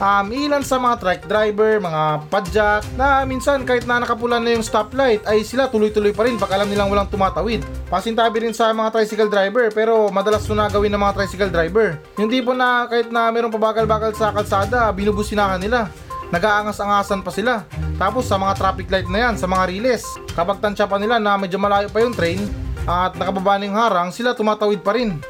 um, 0.00 0.26
ilan 0.32 0.64
sa 0.64 0.80
mga 0.80 0.96
truck 1.00 1.20
driver, 1.28 1.72
mga 1.80 2.02
padjak, 2.32 2.82
na 2.96 3.24
minsan 3.28 3.64
kahit 3.68 3.84
na 3.84 4.00
nakapulan 4.00 4.40
na 4.40 4.56
yung 4.56 4.64
stoplight 4.64 5.20
ay 5.28 5.44
sila 5.44 5.68
tuloy-tuloy 5.68 6.12
pa 6.12 6.24
rin 6.24 6.40
pag 6.40 6.52
alam 6.56 6.68
nilang 6.68 6.88
walang 6.88 7.08
tumatawid. 7.08 7.64
Pasintabi 7.92 8.48
rin 8.48 8.56
sa 8.56 8.72
mga 8.72 8.92
tricycle 8.92 9.30
driver 9.30 9.68
pero 9.70 10.08
madalas 10.08 10.44
na 10.48 10.72
gawin 10.72 10.92
ng 10.92 11.02
mga 11.02 11.14
tricycle 11.20 11.52
driver. 11.52 12.00
Yung 12.16 12.32
tipo 12.32 12.56
na 12.56 12.88
kahit 12.88 13.12
na 13.12 13.28
mayroong 13.28 13.52
pabagal-bagal 13.52 14.16
sa 14.16 14.32
kalsada, 14.32 14.88
binubusinahan 14.92 15.60
nila. 15.60 15.92
Nag-aangas-angasan 16.34 17.22
pa 17.22 17.30
sila. 17.30 17.54
Tapos 18.00 18.26
sa 18.26 18.34
mga 18.34 18.58
traffic 18.58 18.90
light 18.90 19.06
na 19.06 19.30
yan, 19.30 19.34
sa 19.38 19.46
mga 19.46 19.70
riles, 19.70 20.02
kapag 20.34 20.58
tansya 20.58 20.90
pa 20.90 20.98
nila 20.98 21.22
na 21.22 21.38
medyo 21.38 21.54
malayo 21.54 21.86
pa 21.86 22.02
yung 22.02 22.16
train 22.16 22.42
at 22.86 23.14
nakababa 23.14 23.58
na 23.58 23.66
yung 23.70 23.78
harang, 23.78 24.10
sila 24.10 24.34
tumatawid 24.34 24.82
pa 24.82 24.98
rin. 24.98 25.22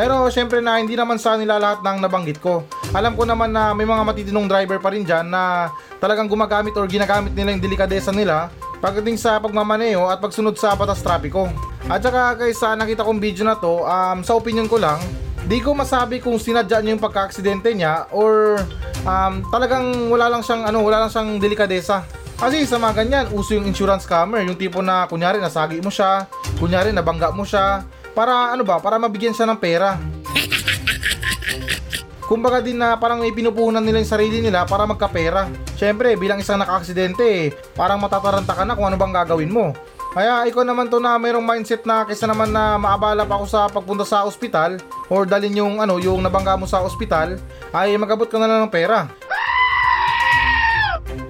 Pero 0.00 0.32
syempre 0.32 0.64
na 0.64 0.80
hindi 0.80 0.96
naman 0.96 1.20
sa 1.20 1.36
nila 1.36 1.60
lahat 1.60 1.84
ng 1.84 2.00
nabanggit 2.00 2.40
ko. 2.40 2.64
Alam 2.96 3.20
ko 3.20 3.28
naman 3.28 3.52
na 3.52 3.76
may 3.76 3.84
mga 3.84 4.00
matitinong 4.00 4.48
driver 4.48 4.80
pa 4.80 4.96
rin 4.96 5.04
dyan 5.04 5.28
na 5.28 5.68
talagang 6.00 6.24
gumagamit 6.24 6.72
or 6.80 6.88
ginagamit 6.88 7.36
nila 7.36 7.52
yung 7.52 7.60
delikadesa 7.60 8.08
nila 8.08 8.48
pagdating 8.80 9.20
sa 9.20 9.36
pagmamaneo 9.36 10.08
at 10.08 10.16
pagsunod 10.24 10.56
sa 10.56 10.72
batas 10.72 11.04
trapiko. 11.04 11.52
At 11.84 12.00
saka 12.00 12.32
guys, 12.32 12.56
sa 12.56 12.72
nakita 12.72 13.04
kong 13.04 13.20
video 13.20 13.44
na 13.44 13.60
to, 13.60 13.84
um, 13.84 14.24
sa 14.24 14.40
opinion 14.40 14.72
ko 14.72 14.80
lang, 14.80 15.04
di 15.44 15.60
ko 15.60 15.76
masabi 15.76 16.16
kung 16.16 16.40
sinadya 16.40 16.80
niya 16.80 16.96
yung 16.96 17.04
pagka-aksidente 17.04 17.68
niya 17.76 18.08
or 18.08 18.56
um, 19.04 19.44
talagang 19.52 20.08
wala 20.08 20.32
lang 20.32 20.40
siyang 20.40 20.64
ano, 20.64 20.80
wala 20.80 21.04
lang 21.04 21.12
siyang 21.12 21.36
delikadesa. 21.36 22.08
Kasi 22.40 22.64
sa 22.64 22.80
mga 22.80 23.04
ganyan, 23.04 23.24
uso 23.36 23.52
yung 23.52 23.68
insurance 23.68 24.08
scammer, 24.08 24.40
yung 24.48 24.56
tipo 24.56 24.80
na 24.80 25.04
kunyari 25.04 25.44
nasagi 25.44 25.84
mo 25.84 25.92
siya, 25.92 26.24
kunyari 26.56 26.88
nabangga 26.88 27.36
mo 27.36 27.44
siya, 27.44 27.84
para 28.14 28.54
ano 28.54 28.62
ba, 28.66 28.78
para 28.82 28.98
mabigyan 28.98 29.34
siya 29.34 29.48
ng 29.48 29.60
pera. 29.60 29.98
Kumbaga 32.30 32.62
din 32.62 32.78
na 32.78 32.94
parang 32.94 33.18
may 33.18 33.34
pinupuhunan 33.34 33.82
nila 33.82 33.98
yung 33.98 34.14
sarili 34.14 34.38
nila 34.38 34.62
para 34.62 34.86
magkapera. 34.86 35.50
Siyempre, 35.74 36.14
bilang 36.14 36.38
isang 36.38 36.62
naka-aksidente, 36.62 37.50
parang 37.74 37.98
matataranta 37.98 38.54
ka 38.54 38.62
na 38.62 38.78
kung 38.78 38.86
ano 38.86 38.94
bang 38.94 39.10
gagawin 39.10 39.50
mo. 39.50 39.74
Kaya 40.14 40.46
ikaw 40.46 40.62
naman 40.62 40.90
to 40.90 41.02
na 41.02 41.18
mayroong 41.18 41.42
mindset 41.42 41.86
na 41.86 42.02
kaysa 42.02 42.30
naman 42.30 42.50
na 42.50 42.78
maabala 42.78 43.22
pa 43.26 43.38
ako 43.38 43.46
sa 43.46 43.66
pagpunta 43.70 44.02
sa 44.02 44.26
ospital 44.26 44.78
or 45.06 45.22
dalhin 45.22 45.54
yung 45.54 45.78
ano 45.78 46.02
yung 46.02 46.18
nabangga 46.18 46.58
mo 46.58 46.66
sa 46.66 46.82
ospital 46.82 47.38
ay 47.70 47.94
magabot 47.94 48.26
ka 48.26 48.38
na 48.38 48.50
lang 48.50 48.66
ng 48.66 48.74
pera. 48.74 49.06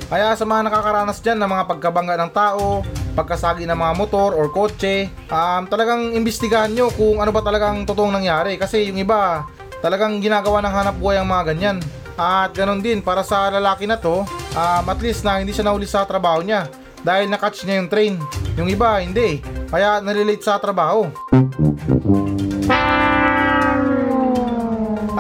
Kaya 0.08 0.32
sa 0.32 0.44
mga 0.48 0.68
nakakaranas 0.68 1.20
dyan 1.20 1.38
ng 1.38 1.48
mga 1.48 1.64
pagkabangga 1.64 2.16
ng 2.18 2.32
tao, 2.32 2.84
pagkasagi 3.14 3.66
ng 3.66 3.78
mga 3.78 3.92
motor 3.98 4.34
or 4.34 4.50
kotse, 4.50 5.10
um, 5.30 5.66
talagang 5.66 6.14
imbestigahan 6.14 6.70
nyo 6.70 6.88
kung 6.94 7.18
ano 7.18 7.30
ba 7.30 7.42
talagang 7.42 7.82
totoong 7.84 8.14
nangyari. 8.14 8.56
Kasi 8.56 8.90
yung 8.90 8.98
iba, 8.98 9.46
talagang 9.80 10.20
ginagawa 10.22 10.62
ng 10.62 10.74
hanap 10.74 10.96
buhay 10.98 11.18
ang 11.18 11.28
mga 11.28 11.44
ganyan. 11.54 11.78
At 12.20 12.52
ganon 12.52 12.84
din 12.84 13.00
para 13.00 13.24
sa 13.24 13.48
lalaki 13.48 13.88
na 13.88 13.96
to, 13.96 14.22
um, 14.56 14.84
at 14.86 15.00
least 15.00 15.24
na 15.24 15.40
hindi 15.40 15.56
siya 15.56 15.66
nahuli 15.68 15.88
sa 15.88 16.04
trabaho 16.04 16.44
niya. 16.44 16.68
Dahil 17.00 17.32
nakatch 17.32 17.64
niya 17.64 17.80
yung 17.80 17.88
train. 17.88 18.14
Yung 18.60 18.68
iba, 18.68 19.00
hindi. 19.00 19.40
Kaya 19.72 20.04
nalilate 20.04 20.44
sa 20.44 20.60
trabaho. 20.60 21.08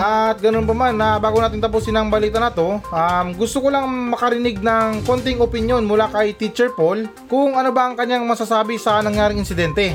At 0.00 0.40
ganun 0.40 0.64
pa 0.64 0.72
man 0.72 0.96
na 0.96 1.20
bago 1.20 1.44
natin 1.44 1.60
tapusin 1.60 1.92
ang 1.92 2.08
balita 2.08 2.40
na 2.40 2.48
to, 2.48 2.80
um, 2.88 3.26
gusto 3.36 3.60
ko 3.60 3.68
lang 3.68 3.84
makarinig 4.08 4.56
ng 4.56 5.04
konting 5.04 5.36
opinion 5.44 5.84
mula 5.84 6.08
kay 6.08 6.32
Teacher 6.32 6.72
Paul 6.72 7.04
kung 7.28 7.60
ano 7.60 7.68
ba 7.68 7.92
ang 7.92 8.00
kanyang 8.00 8.24
masasabi 8.24 8.80
sa 8.80 9.04
nangyaring 9.04 9.44
insidente. 9.44 9.92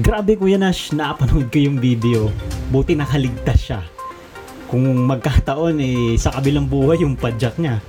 Grabe 0.00 0.40
Kuya 0.40 0.56
Nash, 0.56 0.96
napanood 0.96 1.52
ko 1.52 1.60
yung 1.60 1.76
video. 1.76 2.32
Buti 2.72 2.96
nakaligtas 2.96 3.60
siya. 3.60 3.84
Kung 4.64 4.88
magkataon 5.12 5.76
eh 5.76 6.16
sa 6.16 6.32
kabilang 6.32 6.64
buhay 6.64 7.04
yung 7.04 7.12
padjak 7.12 7.60
niya. 7.60 7.84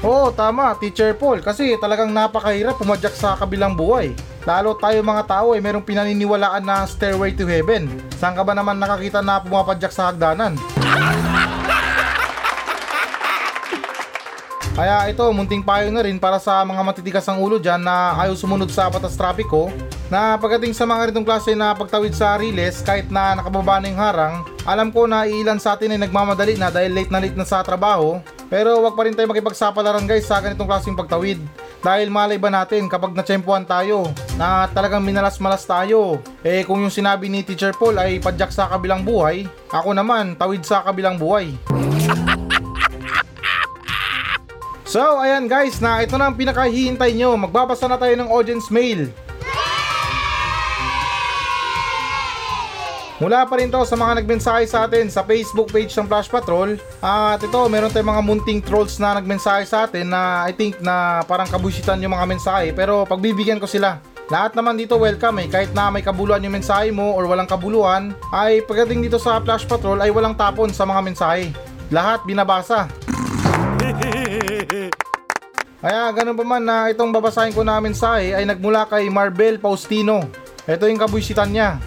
Oo, 0.00 0.32
tama, 0.32 0.72
Teacher 0.80 1.12
Paul. 1.20 1.44
Kasi 1.44 1.76
talagang 1.76 2.08
napakahirap 2.08 2.80
pumadyak 2.80 3.12
sa 3.12 3.36
kabilang 3.36 3.76
buhay. 3.76 4.16
Lalo 4.42 4.74
tayo 4.74 4.98
mga 5.06 5.22
tao 5.30 5.54
ay 5.54 5.62
merong 5.62 5.86
pinaniniwalaan 5.86 6.66
na 6.66 6.82
stairway 6.82 7.30
to 7.30 7.46
heaven. 7.46 7.86
Saan 8.18 8.34
ka 8.34 8.42
ba 8.42 8.58
naman 8.58 8.74
nakakita 8.74 9.22
na 9.22 9.38
pumapadyak 9.38 9.94
sa 9.94 10.10
hagdanan? 10.10 10.58
Kaya 14.72 15.04
ito, 15.12 15.22
munting 15.36 15.60
payo 15.60 15.92
na 15.92 16.00
rin 16.00 16.16
para 16.16 16.40
sa 16.40 16.64
mga 16.64 16.80
matitigas 16.80 17.28
ang 17.28 17.44
ulo 17.44 17.60
dyan 17.60 17.84
na 17.84 18.16
ayaw 18.16 18.32
sumunod 18.32 18.72
sa 18.72 18.88
batas 18.88 19.20
trapiko 19.20 19.68
na 20.08 20.40
pagdating 20.40 20.72
sa 20.72 20.88
mga 20.88 21.12
ganitong 21.12 21.28
klase 21.28 21.52
na 21.52 21.76
pagtawid 21.76 22.16
sa 22.16 22.40
riles 22.40 22.80
kahit 22.80 23.12
na 23.12 23.36
nakababa 23.36 23.78
na 23.78 23.92
yung 23.92 24.00
harang, 24.00 24.34
alam 24.64 24.88
ko 24.88 25.04
na 25.04 25.28
ilan 25.28 25.60
sa 25.60 25.76
atin 25.76 25.92
ay 25.92 26.00
nagmamadali 26.00 26.56
na 26.56 26.72
dahil 26.72 26.88
late 26.88 27.12
na 27.12 27.20
late 27.20 27.36
na 27.36 27.44
sa 27.44 27.60
trabaho 27.60 28.16
pero 28.52 28.84
wag 28.84 28.92
pa 28.92 29.08
rin 29.08 29.16
tayo 29.16 29.28
makipagsapalaran 29.32 30.04
guys 30.04 30.28
sa 30.28 30.40
ganitong 30.40 30.68
klaseng 30.68 30.92
pagtawid 30.92 31.40
dahil 31.82 32.08
malay 32.14 32.38
ba 32.38 32.48
natin 32.48 32.86
kapag 32.86 33.12
natsempuhan 33.12 33.66
tayo 33.66 34.06
na 34.38 34.70
talagang 34.70 35.02
minalas-malas 35.02 35.66
tayo 35.66 36.22
eh 36.46 36.62
kung 36.62 36.78
yung 36.78 36.94
sinabi 36.94 37.26
ni 37.26 37.42
Teacher 37.42 37.74
Paul 37.74 37.98
ay 37.98 38.22
padyak 38.22 38.54
sa 38.54 38.70
kabilang 38.70 39.02
buhay 39.02 39.50
ako 39.74 39.90
naman 39.90 40.38
tawid 40.38 40.62
sa 40.62 40.86
kabilang 40.86 41.18
buhay 41.18 41.50
So, 44.92 45.00
ayan 45.24 45.48
guys, 45.48 45.80
na 45.80 46.04
ito 46.04 46.20
na 46.20 46.28
ang 46.28 46.36
pinakahihintay 46.36 47.16
nyo. 47.16 47.32
Magbabasa 47.40 47.88
na 47.88 47.96
tayo 47.96 48.12
ng 48.12 48.28
audience 48.28 48.68
mail. 48.68 49.08
Mula 53.22 53.46
pa 53.46 53.54
rin 53.54 53.70
to 53.70 53.78
sa 53.86 53.94
mga 53.94 54.18
nagmensahe 54.18 54.66
sa 54.66 54.90
atin 54.90 55.06
sa 55.06 55.22
Facebook 55.22 55.70
page 55.70 55.94
ng 55.94 56.10
Flash 56.10 56.26
Patrol. 56.26 56.74
At 56.98 57.38
ito, 57.38 57.60
meron 57.70 57.94
tayong 57.94 58.10
mga 58.10 58.22
munting 58.26 58.58
trolls 58.58 58.98
na 58.98 59.14
nagmensahe 59.14 59.62
sa 59.62 59.86
atin 59.86 60.10
na 60.10 60.42
I 60.42 60.50
think 60.50 60.82
na 60.82 61.22
parang 61.22 61.46
kabusitan 61.46 62.02
yung 62.02 62.18
mga 62.18 62.26
mensahe. 62.26 62.74
Pero 62.74 63.06
pagbibigyan 63.06 63.62
ko 63.62 63.70
sila. 63.70 64.02
Lahat 64.26 64.58
naman 64.58 64.74
dito 64.74 64.98
welcome 64.98 65.38
eh, 65.38 65.46
kahit 65.46 65.70
na 65.70 65.94
may 65.94 66.02
kabuluhan 66.02 66.42
yung 66.42 66.58
mensahe 66.58 66.90
mo 66.90 67.14
or 67.14 67.30
walang 67.30 67.46
kabuluhan, 67.46 68.10
ay 68.34 68.58
pagdating 68.66 69.06
dito 69.06 69.22
sa 69.22 69.38
Flash 69.38 69.70
Patrol 69.70 70.02
ay 70.02 70.10
walang 70.10 70.34
tapon 70.34 70.74
sa 70.74 70.82
mga 70.82 71.00
mensahe. 71.06 71.54
Lahat 71.94 72.26
binabasa. 72.26 72.90
Kaya 75.82 76.10
ganun 76.10 76.34
pa 76.34 76.42
man 76.42 76.66
na 76.66 76.90
itong 76.90 77.14
babasahin 77.14 77.54
ko 77.54 77.62
na 77.62 77.78
mensahe 77.78 78.34
ay 78.34 78.42
nagmula 78.50 78.82
kay 78.90 79.06
Marbel 79.06 79.62
Faustino. 79.62 80.26
Ito 80.66 80.90
yung 80.90 80.98
kabuisitan 80.98 81.54
niya. 81.54 81.78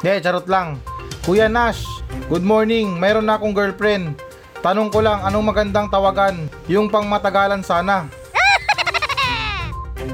De, 0.00 0.16
charot 0.24 0.48
lang. 0.48 0.80
Kuya 1.28 1.44
Nash, 1.44 1.84
good 2.32 2.40
morning. 2.40 2.96
Mayroon 2.96 3.28
na 3.28 3.36
akong 3.36 3.52
girlfriend. 3.52 4.16
Tanong 4.64 4.88
ko 4.88 5.04
lang, 5.04 5.20
anong 5.20 5.52
magandang 5.52 5.92
tawagan? 5.92 6.48
Yung 6.72 6.88
pangmatagalan 6.88 7.60
sana. 7.60 8.08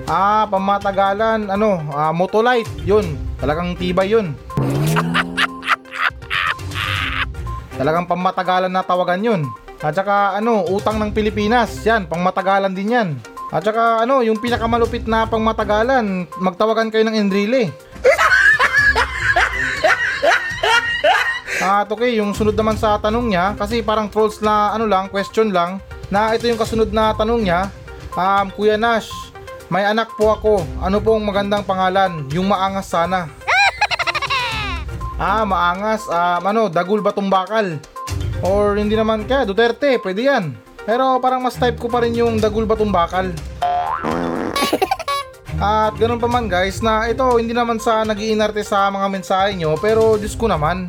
Ah, 0.07 0.47
pangmatagalan, 0.47 1.51
ano, 1.51 1.83
ah, 1.91 2.15
motolite, 2.15 2.71
yun. 2.87 3.19
Talagang 3.43 3.75
tibay 3.75 4.15
yun. 4.15 4.39
Talagang 7.75 8.07
pangmatagalan 8.07 8.71
na 8.71 8.87
tawagan 8.87 9.23
yun. 9.23 9.43
At 9.83 9.99
saka 9.99 10.39
ano, 10.39 10.63
utang 10.71 11.03
ng 11.03 11.11
Pilipinas, 11.11 11.83
yan, 11.83 12.07
pangmatagalan 12.07 12.71
din 12.71 12.95
yan. 12.95 13.09
At 13.51 13.67
saka 13.67 14.07
ano, 14.07 14.23
yung 14.23 14.39
pinakamalupit 14.39 15.11
na 15.11 15.27
pangmatagalan, 15.27 16.27
magtawagan 16.39 16.91
kayo 16.91 17.03
ng 17.07 17.27
Enrile. 17.27 17.75
At 21.67 21.91
okay, 21.91 22.15
yung 22.15 22.31
sunod 22.31 22.55
naman 22.55 22.79
sa 22.79 22.95
tanong 22.95 23.27
niya, 23.27 23.59
kasi 23.59 23.83
parang 23.83 24.07
trolls 24.07 24.39
na 24.39 24.71
ano 24.71 24.87
lang, 24.87 25.11
question 25.11 25.51
lang, 25.51 25.83
na 26.15 26.31
ito 26.31 26.47
yung 26.47 26.63
kasunod 26.63 26.95
na 26.95 27.11
tanong 27.11 27.43
niya, 27.43 27.75
um, 28.15 28.47
Kuya 28.55 28.79
Nash, 28.79 29.11
may 29.67 29.83
anak 29.83 30.15
po 30.15 30.31
ako, 30.31 30.63
ano 30.79 31.03
pong 31.03 31.27
magandang 31.27 31.67
pangalan? 31.67 32.23
Yung 32.31 32.47
maangas 32.47 32.87
sana. 32.87 33.27
ah, 35.19 35.43
maangas, 35.43 36.07
um, 36.07 36.43
ano, 36.47 36.71
dagul 36.71 37.03
ba 37.03 37.11
tumbakal? 37.11 37.83
Or 38.47 38.79
hindi 38.79 38.95
naman 38.95 39.27
kaya, 39.27 39.43
Duterte, 39.43 39.99
pwede 39.99 40.23
yan. 40.23 40.55
Pero 40.87 41.19
parang 41.19 41.43
mas 41.43 41.59
type 41.59 41.83
ko 41.83 41.91
pa 41.91 41.99
rin 42.07 42.15
yung 42.15 42.39
dagul 42.39 42.63
ba 42.63 42.79
tumbakal. 42.79 43.35
At 45.59 45.99
ganun 45.99 46.23
pa 46.23 46.29
man 46.31 46.53
guys 46.53 46.85
na 46.85 47.09
ito 47.09 47.25
hindi 47.41 47.57
naman 47.57 47.81
sa 47.81 48.05
nagiinarte 48.05 48.61
sa 48.61 48.93
mga 48.93 49.09
mensahe 49.09 49.57
nyo 49.57 49.73
pero 49.81 50.21
Diyos 50.21 50.37
ko 50.37 50.53
naman 50.53 50.85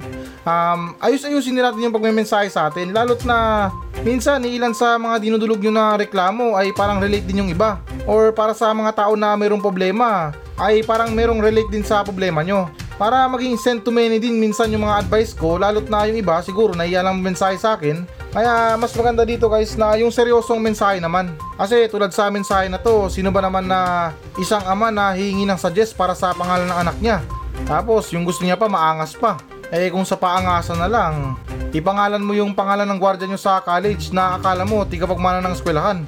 um, 0.47 0.95
ayus-ayusin 1.03 1.53
din 1.53 1.63
natin 1.63 1.83
yung 1.83 1.95
pagme-mensahe 1.95 2.47
sa 2.47 2.71
atin 2.71 2.95
lalo't 2.95 3.21
na 3.27 3.69
minsan 4.07 4.39
ilan 4.47 4.71
sa 4.71 4.95
mga 4.95 5.19
dinudulog 5.19 5.59
nyo 5.59 5.73
na 5.75 5.99
reklamo 5.99 6.55
ay 6.55 6.71
parang 6.71 7.03
relate 7.03 7.27
din 7.27 7.43
yung 7.43 7.51
iba 7.51 7.83
or 8.07 8.31
para 8.31 8.55
sa 8.55 8.71
mga 8.71 8.95
tao 8.95 9.13
na 9.19 9.35
mayroong 9.35 9.61
problema 9.61 10.31
ay 10.55 10.81
parang 10.87 11.11
mayroong 11.11 11.43
relate 11.43 11.69
din 11.69 11.83
sa 11.83 12.01
problema 12.01 12.41
nyo 12.41 12.71
para 12.97 13.29
maging 13.29 13.59
sent 13.59 13.85
to 13.85 13.93
many 13.93 14.17
din 14.17 14.41
minsan 14.41 14.71
yung 14.73 14.87
mga 14.87 15.05
advice 15.05 15.35
ko 15.35 15.59
lalo't 15.59 15.85
na 15.91 16.07
yung 16.07 16.17
iba 16.17 16.39
siguro 16.41 16.73
nahiya 16.73 17.03
lang 17.03 17.19
mensahe 17.19 17.59
sa 17.59 17.77
akin 17.77 18.07
kaya 18.37 18.75
mas 18.75 18.93
maganda 18.93 19.23
dito 19.23 19.47
guys 19.47 19.73
na 19.79 19.95
yung 19.97 20.11
seryosong 20.13 20.61
mensahe 20.61 20.99
naman. 21.01 21.31
Kasi 21.57 21.87
tulad 21.87 22.11
sa 22.11 22.29
mensahe 22.29 22.67
na 22.67 22.77
to, 22.77 23.09
sino 23.09 23.31
ba 23.33 23.41
naman 23.41 23.65
na 23.65 24.11
isang 24.37 24.61
ama 24.67 24.93
na 24.93 25.15
hihingi 25.15 25.47
ng 25.47 25.57
suggest 25.57 25.97
para 25.97 26.13
sa 26.13 26.35
pangalan 26.37 26.69
ng 26.69 26.79
anak 26.85 26.97
niya? 27.01 27.17
Tapos 27.65 28.13
yung 28.13 28.27
gusto 28.27 28.45
niya 28.45 28.59
pa 28.59 28.69
maangas 28.69 29.17
pa. 29.17 29.41
Eh 29.67 29.91
kung 29.91 30.07
sa 30.07 30.15
paangasan 30.15 30.79
na 30.79 30.87
lang, 30.87 31.35
ipangalan 31.75 32.23
mo 32.23 32.31
yung 32.31 32.55
pangalan 32.55 32.87
ng 32.87 32.99
gwardiya 33.03 33.27
nyo 33.27 33.39
sa 33.39 33.59
college 33.59 34.15
na 34.15 34.39
akala 34.39 34.63
mo 34.63 34.87
tigapagmana 34.87 35.43
ng 35.43 35.53
eskwelahan. 35.59 36.07